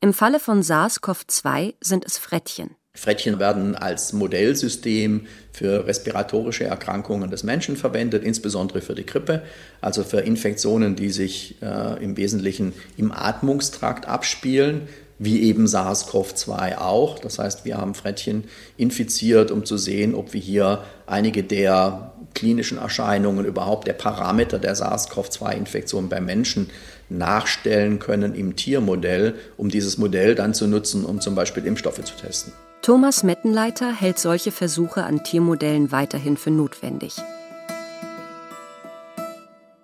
Im 0.00 0.14
Falle 0.14 0.40
von 0.40 0.62
SARS-CoV-2 0.62 1.74
sind 1.80 2.06
es 2.06 2.16
Frettchen. 2.16 2.74
Frettchen 3.00 3.38
werden 3.38 3.76
als 3.76 4.12
Modellsystem 4.12 5.26
für 5.52 5.86
respiratorische 5.86 6.64
Erkrankungen 6.64 7.30
des 7.30 7.44
Menschen 7.44 7.78
verwendet, 7.78 8.22
insbesondere 8.22 8.82
für 8.82 8.94
die 8.94 9.06
Grippe, 9.06 9.40
also 9.80 10.04
für 10.04 10.20
Infektionen, 10.20 10.96
die 10.96 11.08
sich 11.08 11.56
äh, 11.62 12.04
im 12.04 12.18
Wesentlichen 12.18 12.74
im 12.98 13.10
Atmungstrakt 13.10 14.06
abspielen, 14.06 14.82
wie 15.18 15.44
eben 15.44 15.64
SARS-CoV-2 15.64 16.76
auch. 16.76 17.18
Das 17.18 17.38
heißt, 17.38 17.64
wir 17.64 17.78
haben 17.78 17.94
Frettchen 17.94 18.44
infiziert, 18.76 19.50
um 19.50 19.64
zu 19.64 19.78
sehen, 19.78 20.14
ob 20.14 20.34
wir 20.34 20.40
hier 20.42 20.84
einige 21.06 21.42
der 21.42 22.12
klinischen 22.34 22.76
Erscheinungen, 22.76 23.46
überhaupt 23.46 23.88
der 23.88 23.94
Parameter 23.94 24.58
der 24.58 24.76
SARS-CoV-2-Infektion 24.76 26.10
beim 26.10 26.26
Menschen 26.26 26.68
nachstellen 27.10 27.98
können 27.98 28.34
im 28.34 28.56
Tiermodell, 28.56 29.34
um 29.56 29.68
dieses 29.68 29.98
Modell 29.98 30.34
dann 30.34 30.54
zu 30.54 30.66
nutzen, 30.66 31.04
um 31.04 31.20
zum 31.20 31.34
Beispiel 31.34 31.66
Impfstoffe 31.66 32.02
zu 32.02 32.16
testen. 32.16 32.52
Thomas 32.82 33.22
Mettenleiter 33.22 33.92
hält 33.92 34.18
solche 34.18 34.52
Versuche 34.52 35.04
an 35.04 35.22
Tiermodellen 35.22 35.92
weiterhin 35.92 36.38
für 36.38 36.50
notwendig. 36.50 37.16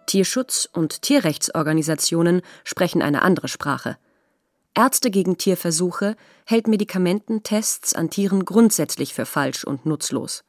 Tierschutz- 0.06 0.68
und 0.72 1.02
Tierrechtsorganisationen 1.02 2.40
sprechen 2.64 3.02
eine 3.02 3.22
andere 3.22 3.48
Sprache. 3.48 3.98
Ärzte 4.74 5.10
gegen 5.10 5.36
Tierversuche 5.36 6.16
hält 6.46 6.68
Medikamententests 6.68 7.94
an 7.94 8.08
Tieren 8.08 8.44
grundsätzlich 8.44 9.12
für 9.12 9.26
falsch 9.26 9.64
und 9.64 9.84
nutzlos. 9.84 10.44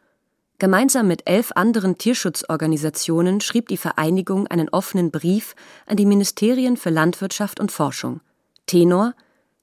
Gemeinsam 0.60 1.08
mit 1.08 1.30
elf 1.30 1.52
anderen 1.54 2.00
Tierschutzorganisationen 2.00 3.41
schrieb 3.41 3.67
die 3.67 3.78
Vereinigung 3.78 4.48
einen 4.48 4.70
offenen 4.70 5.12
Brief 5.12 5.54
an 5.86 5.98
die 5.98 6.06
Ministerien 6.08 6.78
für 6.78 6.89
Landwirtschaft 6.89 7.60
und 7.60 7.72
Forschung. 7.72 8.22
Tenor 8.65 9.13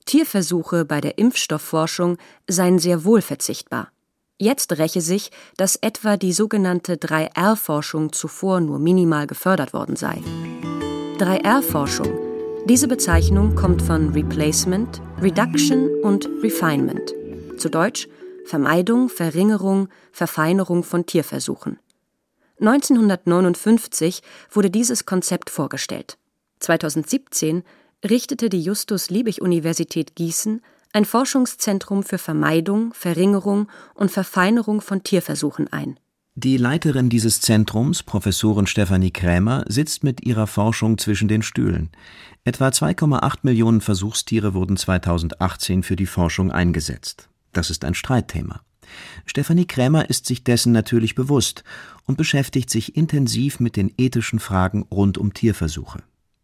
Tierversuche 0.06 0.84
bei 0.84 1.00
der 1.00 1.18
Impfstoffforschung 1.18 2.18
seien 2.46 2.78
sehr 2.78 3.04
wohl 3.04 3.22
verzichtbar. 3.22 3.88
Jetzt 4.38 4.78
räche 4.78 5.00
sich, 5.00 5.30
dass 5.56 5.76
etwa 5.76 6.16
die 6.16 6.32
sogenannte 6.32 6.94
3R-Forschung 6.94 8.12
zuvor 8.12 8.60
nur 8.60 8.78
minimal 8.78 9.26
gefördert 9.26 9.72
worden 9.72 9.96
sei. 9.96 10.22
3R-Forschung. 11.18 12.08
Diese 12.66 12.86
Bezeichnung 12.86 13.54
kommt 13.56 13.82
von 13.82 14.10
Replacement, 14.10 15.00
Reduction 15.20 15.88
und 16.02 16.28
Refinement. 16.42 17.14
Zu 17.58 17.68
Deutsch 17.68 18.08
Vermeidung, 18.44 19.08
Verringerung, 19.08 19.88
Verfeinerung 20.12 20.84
von 20.84 21.06
Tierversuchen. 21.06 21.78
1959 22.60 24.22
wurde 24.50 24.70
dieses 24.70 25.06
Konzept 25.06 25.50
vorgestellt. 25.50 26.18
2017 26.60 27.64
richtete 28.08 28.48
die 28.48 28.62
Justus-Liebig-Universität 28.62 30.14
Gießen 30.14 30.60
ein 30.92 31.04
Forschungszentrum 31.04 32.04
für 32.04 32.18
Vermeidung, 32.18 32.94
Verringerung 32.94 33.68
und 33.94 34.12
Verfeinerung 34.12 34.80
von 34.80 35.02
Tierversuchen 35.02 35.72
ein. 35.72 35.98
Die 36.36 36.56
Leiterin 36.56 37.08
dieses 37.08 37.40
Zentrums, 37.40 38.02
Professorin 38.02 38.66
Stefanie 38.66 39.10
Krämer, 39.10 39.64
sitzt 39.68 40.04
mit 40.04 40.24
ihrer 40.24 40.46
Forschung 40.46 40.98
zwischen 40.98 41.28
den 41.28 41.42
Stühlen. 41.42 41.90
Etwa 42.44 42.68
2,8 42.68 43.38
Millionen 43.42 43.80
Versuchstiere 43.80 44.54
wurden 44.54 44.76
2018 44.76 45.82
für 45.82 45.96
die 45.96 46.06
Forschung 46.06 46.50
eingesetzt. 46.50 47.28
Das 47.54 47.70
ist 47.70 47.84
ein 47.84 47.94
Streitthema. 47.94 48.60
Stefanie 49.24 49.66
Krämer 49.66 50.10
ist 50.10 50.26
sich 50.26 50.44
dessen 50.44 50.72
natürlich 50.72 51.14
bewusst 51.14 51.64
und 52.04 52.18
beschäftigt 52.18 52.68
sich 52.68 52.96
intensiv 52.96 53.60
mit 53.60 53.76
den 53.76 53.92
ethischen 53.96 54.38
Fragen 54.38 54.82
rund 54.82 55.16
um 55.16 55.32
Tierversuche. 55.32 56.02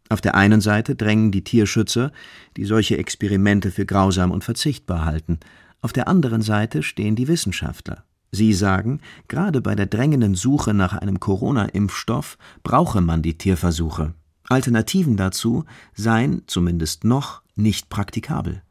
Auf 0.09 0.21
der 0.21 0.35
einen 0.35 0.59
Seite 0.59 0.95
drängen 0.95 1.31
die 1.31 1.43
Tierschützer, 1.43 2.11
die 2.57 2.65
solche 2.65 2.97
Experimente 2.97 3.71
für 3.71 3.85
grausam 3.85 4.31
und 4.31 4.43
verzichtbar 4.43 5.05
halten. 5.05 5.39
Auf 5.81 5.93
der 5.93 6.07
anderen 6.07 6.41
Seite 6.41 6.83
stehen 6.83 7.15
die 7.15 7.27
Wissenschaftler. 7.27 8.03
Sie 8.31 8.53
sagen, 8.53 9.01
gerade 9.27 9.61
bei 9.61 9.75
der 9.75 9.85
drängenden 9.85 10.35
Suche 10.35 10.73
nach 10.73 10.93
einem 10.93 11.19
Corona-Impfstoff 11.19 12.37
brauche 12.63 13.01
man 13.01 13.21
die 13.21 13.37
Tierversuche. 13.37 14.13
Alternativen 14.47 15.17
dazu 15.17 15.65
seien, 15.93 16.43
zumindest 16.47 17.03
noch, 17.03 17.41
nicht 17.55 17.89
praktikabel. 17.89 18.63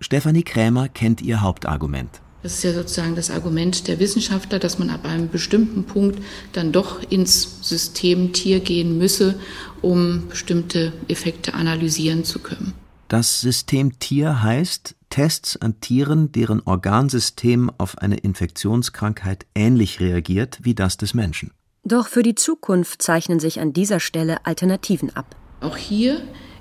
Stefanie 0.00 0.42
Krämer 0.42 0.88
kennt 0.88 1.22
ihr 1.22 1.40
Hauptargument. 1.40 2.20
Das 2.42 2.54
ist 2.54 2.64
ja 2.64 2.72
sozusagen 2.72 3.16
das 3.16 3.30
Argument 3.30 3.88
der 3.88 3.98
Wissenschaftler, 3.98 4.58
dass 4.58 4.78
man 4.78 4.90
ab 4.90 5.04
einem 5.04 5.28
bestimmten 5.28 5.84
Punkt 5.84 6.22
dann 6.52 6.70
doch 6.70 7.02
ins 7.10 7.58
System 7.62 8.32
Tier 8.32 8.60
gehen 8.60 8.98
müsse, 8.98 9.40
um 9.82 10.28
bestimmte 10.28 10.92
Effekte 11.08 11.54
analysieren 11.54 12.24
zu 12.24 12.38
können. 12.38 12.74
Das 13.08 13.40
System 13.40 13.98
Tier 13.98 14.42
heißt 14.42 14.94
Tests 15.10 15.56
an 15.56 15.80
Tieren, 15.80 16.30
deren 16.32 16.60
Organsystem 16.60 17.70
auf 17.78 17.98
eine 17.98 18.16
Infektionskrankheit 18.16 19.46
ähnlich 19.54 20.00
reagiert 20.00 20.58
wie 20.62 20.74
das 20.74 20.96
des 20.96 21.14
Menschen. 21.14 21.52
Doch 21.84 22.08
für 22.08 22.22
die 22.22 22.34
Zukunft 22.34 23.00
zeichnen 23.02 23.40
sich 23.40 23.60
an 23.60 23.72
dieser 23.72 24.00
Stelle 24.00 24.44
Alternativen 24.44 25.14
ab. 25.14 25.36
Auch 25.60 25.76
hier 25.76 26.20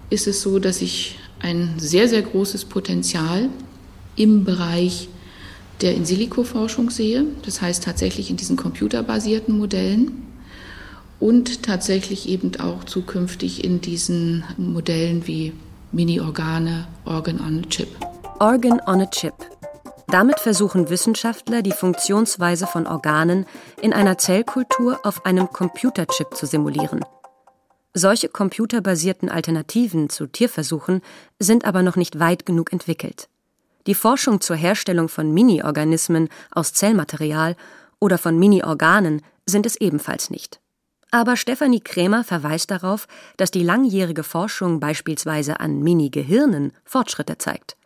ist 0.10 0.28
es 0.28 0.42
so, 0.42 0.60
dass 0.60 0.82
ich 0.82 1.18
ein 1.40 1.76
sehr, 1.78 2.08
sehr 2.08 2.22
großes 2.22 2.66
Potenzial 2.66 3.50
im 4.16 4.44
Bereich 4.44 5.10
der 5.82 5.96
In-Silico-Forschung 5.96 6.90
sehe. 6.90 7.26
Das 7.44 7.62
heißt 7.62 7.84
tatsächlich 7.84 8.30
in 8.30 8.38
diesen 8.38 8.56
computerbasierten 8.56 9.58
Modellen 9.58 10.24
und 11.20 11.64
tatsächlich 11.64 12.30
eben 12.30 12.52
auch 12.60 12.84
zukünftig 12.84 13.64
in 13.64 13.82
diesen 13.82 14.44
Modellen 14.58 15.28
wie 15.28 15.54
Mini-Organe, 15.92 16.88
Organ 17.06 17.40
on 17.40 17.60
a 17.60 17.70
Chip. 17.70 17.88
Organ 18.40 18.82
on 18.86 19.02
a 19.02 19.06
Chip. 19.06 19.34
Damit 20.08 20.40
versuchen 20.40 20.90
Wissenschaftler, 20.90 21.62
die 21.62 21.72
Funktionsweise 21.72 22.68
von 22.68 22.86
Organen 22.86 23.46
in 23.82 23.92
einer 23.92 24.18
Zellkultur 24.18 25.00
auf 25.04 25.26
einem 25.26 25.50
Computerchip 25.50 26.36
zu 26.36 26.46
simulieren. 26.46 27.02
Solche 27.98 28.28
computerbasierten 28.28 29.30
Alternativen 29.30 30.10
zu 30.10 30.28
Tierversuchen 30.28 31.02
sind 31.40 31.64
aber 31.64 31.82
noch 31.82 31.96
nicht 31.96 32.20
weit 32.20 32.46
genug 32.46 32.74
entwickelt. 32.74 33.30
Die 33.88 33.96
Forschung 33.96 34.42
zur 34.42 34.58
Herstellung 34.58 35.08
von 35.08 35.34
Mini-Organismen 35.34 36.28
aus 36.52 36.74
Zellmaterial 36.74 37.56
oder 38.00 38.18
von 38.18 38.38
Mini-Organen 38.38 39.22
sind 39.46 39.66
es 39.66 39.78
ebenfalls 39.78 40.30
nicht. 40.30 40.60
Aber 41.10 41.38
Stefanie 41.38 41.80
Krämer 41.80 42.26
verweist 42.26 42.70
darauf, 42.70 43.08
dass 43.38 43.50
die 43.50 43.64
langjährige 43.64 44.24
Forschung 44.24 44.82
beispielsweise 44.82 45.62
an 45.62 45.80
Mini-Gehirnen 45.80 46.74
Fortschritte 46.84 47.38
zeigt. 47.38 47.78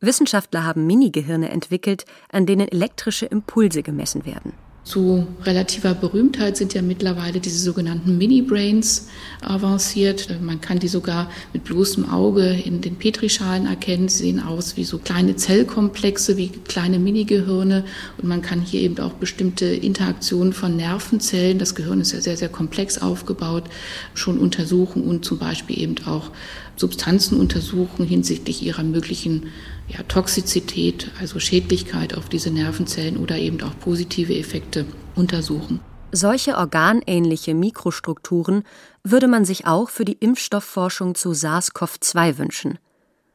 Wissenschaftler 0.00 0.64
haben 0.64 0.86
Mini-Gehirne 0.86 1.50
entwickelt, 1.50 2.06
an 2.32 2.46
denen 2.46 2.66
elektrische 2.66 3.26
Impulse 3.26 3.82
gemessen 3.82 4.24
werden. 4.24 4.54
Zu 4.90 5.24
relativer 5.44 5.94
Berühmtheit 5.94 6.56
sind 6.56 6.74
ja 6.74 6.82
mittlerweile 6.82 7.38
diese 7.38 7.60
sogenannten 7.60 8.18
Mini-Brains 8.18 9.06
avanciert. 9.40 10.40
Man 10.42 10.60
kann 10.60 10.80
die 10.80 10.88
sogar 10.88 11.30
mit 11.52 11.62
bloßem 11.62 12.10
Auge 12.10 12.60
in 12.64 12.80
den 12.80 12.96
Petrischalen 12.96 13.66
erkennen. 13.66 14.08
Sie 14.08 14.24
sehen 14.24 14.42
aus 14.42 14.76
wie 14.76 14.82
so 14.82 14.98
kleine 14.98 15.36
Zellkomplexe, 15.36 16.36
wie 16.36 16.48
kleine 16.48 16.98
Mini-Gehirne. 16.98 17.84
Und 18.18 18.28
man 18.28 18.42
kann 18.42 18.62
hier 18.62 18.80
eben 18.80 18.98
auch 18.98 19.12
bestimmte 19.12 19.66
Interaktionen 19.66 20.52
von 20.52 20.74
Nervenzellen, 20.74 21.60
das 21.60 21.76
Gehirn 21.76 22.00
ist 22.00 22.10
ja 22.10 22.20
sehr, 22.20 22.36
sehr 22.36 22.48
komplex 22.48 22.98
aufgebaut, 22.98 23.66
schon 24.14 24.38
untersuchen 24.38 25.04
und 25.04 25.24
zum 25.24 25.38
Beispiel 25.38 25.78
eben 25.78 26.04
auch 26.04 26.32
Substanzen 26.74 27.38
untersuchen 27.38 28.06
hinsichtlich 28.06 28.62
ihrer 28.62 28.82
möglichen 28.82 29.50
ja, 29.92 30.02
Toxizität, 30.04 31.10
also 31.20 31.38
Schädlichkeit 31.38 32.16
auf 32.16 32.28
diese 32.28 32.50
Nervenzellen 32.50 33.16
oder 33.16 33.36
eben 33.36 33.62
auch 33.62 33.78
positive 33.78 34.36
Effekte 34.36 34.86
untersuchen. 35.14 35.80
Solche 36.12 36.56
organähnliche 36.56 37.54
Mikrostrukturen 37.54 38.64
würde 39.04 39.28
man 39.28 39.44
sich 39.44 39.66
auch 39.66 39.90
für 39.90 40.04
die 40.04 40.16
Impfstoffforschung 40.18 41.14
zu 41.14 41.30
SARS-CoV-2 41.30 42.38
wünschen. 42.38 42.78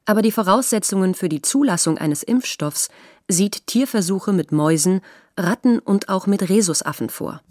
Aber 0.05 0.21
die 0.21 0.31
Voraussetzungen 0.31 1.15
für 1.15 1.29
die 1.29 1.41
Zulassung 1.41 1.97
eines 1.97 2.21
Impfstoffs 2.21 2.89
sieht 3.27 3.65
Tierversuche 3.67 4.33
mit 4.33 4.51
Mäusen, 4.51 5.01
Ratten 5.37 5.79
und 5.79 6.09
auch 6.09 6.27
mit 6.27 6.49
Rhesusaffen 6.49 7.09
vor. 7.09 7.41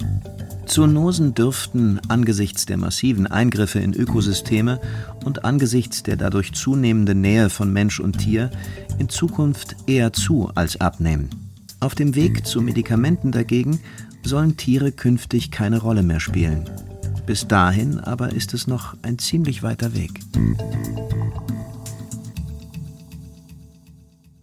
Zoonosen 0.66 1.34
dürften 1.34 2.00
angesichts 2.08 2.64
der 2.64 2.78
massiven 2.78 3.26
Eingriffe 3.26 3.78
in 3.80 3.92
Ökosysteme 3.92 4.80
und 5.24 5.44
angesichts 5.44 6.02
der 6.02 6.16
dadurch 6.16 6.54
zunehmenden 6.54 7.20
Nähe 7.20 7.50
von 7.50 7.72
Mensch 7.72 8.00
und 8.00 8.18
Tier 8.18 8.50
in 8.98 9.08
Zukunft 9.08 9.76
eher 9.86 10.12
zu 10.12 10.50
als 10.54 10.80
abnehmen. 10.80 11.28
Auf 11.80 11.94
dem 11.94 12.14
Weg 12.14 12.46
zu 12.46 12.62
Medikamenten 12.62 13.30
dagegen 13.30 13.80
sollen 14.22 14.56
Tiere 14.56 14.90
künftig 14.90 15.50
keine 15.50 15.78
Rolle 15.80 16.02
mehr 16.02 16.20
spielen. 16.20 16.64
Bis 17.26 17.46
dahin 17.46 18.00
aber 18.00 18.32
ist 18.32 18.54
es 18.54 18.66
noch 18.66 18.96
ein 19.02 19.18
ziemlich 19.18 19.62
weiter 19.62 19.94
Weg. 19.94 20.20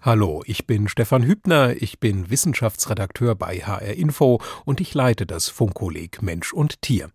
Hallo, 0.03 0.41
ich 0.47 0.65
bin 0.65 0.87
Stefan 0.87 1.21
Hübner, 1.21 1.79
ich 1.79 1.99
bin 1.99 2.31
Wissenschaftsredakteur 2.31 3.35
bei 3.35 3.59
HR 3.59 3.93
Info 3.93 4.41
und 4.65 4.81
ich 4.81 4.95
leite 4.95 5.27
das 5.27 5.49
Funkkolleg 5.49 6.23
Mensch 6.23 6.53
und 6.53 6.81
Tier. 6.81 7.11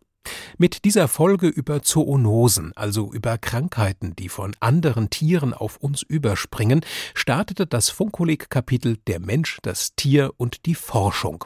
Mit 0.58 0.84
dieser 0.84 1.08
Folge 1.08 1.48
über 1.48 1.82
Zoonosen, 1.82 2.72
also 2.76 3.12
über 3.12 3.38
Krankheiten, 3.38 4.14
die 4.16 4.28
von 4.28 4.54
anderen 4.60 5.10
Tieren 5.10 5.54
auf 5.54 5.76
uns 5.76 6.02
überspringen, 6.02 6.80
startete 7.14 7.66
das 7.66 7.90
Funkkolleg-Kapitel 7.90 8.98
Der 9.06 9.20
Mensch, 9.20 9.58
das 9.62 9.94
Tier 9.94 10.32
und 10.36 10.66
die 10.66 10.74
Forschung. 10.74 11.44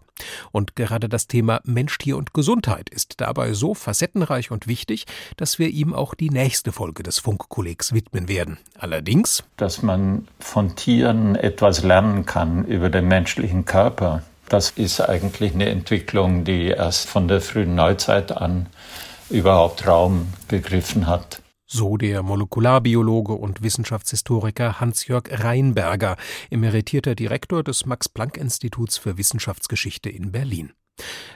Und 0.53 0.77
gerade 0.77 1.09
das 1.09 1.27
Thema 1.27 1.61
Mensch, 1.65 1.97
Tier 1.99 2.17
und 2.17 2.35
Gesundheit 2.35 2.91
ist 2.91 3.21
dabei 3.21 3.53
so 3.53 3.75
facettenreich 3.75 4.51
und 4.51 4.67
wichtig, 4.67 5.07
dass 5.37 5.59
wir 5.59 5.69
ihm 5.69 5.95
auch 5.95 6.15
die 6.15 6.31
nächste 6.31 6.73
Folge 6.73 7.03
des 7.03 7.19
Funkkollegs 7.19 7.93
widmen 7.93 8.29
werden. 8.29 8.59
Allerdings, 8.79 9.45
dass 9.57 9.83
man 9.83 10.29
von 10.39 10.77
Tieren 10.77 11.37
etwas 11.37 11.83
lernen 11.83 12.27
kann 12.27 12.65
über 12.65 12.91
den 12.91 13.09
menschlichen 13.09 13.65
Körper, 13.65 14.23
das 14.51 14.71
ist 14.71 15.01
eigentlich 15.01 15.55
eine 15.55 15.69
Entwicklung, 15.69 16.45
die 16.45 16.67
erst 16.67 17.09
von 17.09 17.29
der 17.29 17.41
frühen 17.41 17.77
Neuzeit 17.77 18.33
an 18.33 18.67
überhaupt 19.31 19.87
Raum 19.87 20.27
begriffen 20.49 21.07
hat. 21.07 21.41
So 21.67 21.97
der 21.97 22.25
Molekularbiologe 22.25 23.33
und 23.33 23.63
Wissenschaftshistoriker 23.63 24.81
Hans-Jörg 24.81 25.29
Reinberger, 25.31 26.17
emeritierter 26.51 27.15
Direktor 27.15 27.63
des 27.63 27.87
Max-Planck-Instituts 27.87 28.99
für 28.99 29.17
Wissenschaftsgeschichte 29.17 30.11
in 30.11 30.33
Berlin. 30.33 30.73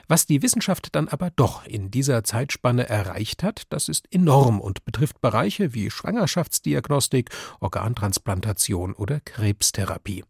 Was 0.09 0.25
die 0.25 0.41
Wissenschaft 0.41 0.93
dann 0.93 1.07
aber 1.07 1.31
doch 1.37 1.65
in 1.65 1.89
dieser 1.89 2.25
Zeitspanne 2.25 2.89
erreicht 2.89 3.43
hat, 3.43 3.63
das 3.69 3.87
ist 3.87 4.11
enorm 4.13 4.59
und 4.59 4.83
betrifft 4.83 5.21
Bereiche 5.21 5.73
wie 5.73 5.89
Schwangerschaftsdiagnostik, 5.89 7.29
Organtransplantation 7.61 8.93
oder 8.93 9.21
Krebstherapie. 9.21 10.25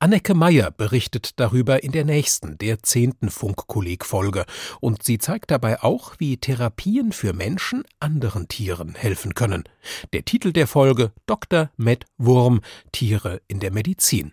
Anneke 0.00 0.34
Meyer 0.34 0.70
berichtet 0.70 1.38
darüber 1.40 1.82
in 1.82 1.92
der 1.92 2.04
nächsten, 2.04 2.58
der 2.58 2.82
zehnten 2.82 3.30
Funkkolleg-Folge. 3.30 4.44
Und 4.80 5.02
sie 5.02 5.18
zeigt 5.18 5.50
dabei 5.50 5.82
auch, 5.82 6.14
wie 6.18 6.36
Therapien 6.36 7.12
für 7.12 7.32
Menschen 7.32 7.84
anderen 8.00 8.48
Tieren 8.48 8.94
helfen 8.94 9.34
können. 9.34 9.64
Der 10.12 10.24
Titel 10.24 10.52
der 10.52 10.66
Folge 10.66 11.12
Dr. 11.26 11.70
Matt 11.76 12.06
Wurm 12.16 12.60
Tiere 12.92 13.40
in 13.48 13.60
der 13.60 13.72
Medizin. 13.72 14.32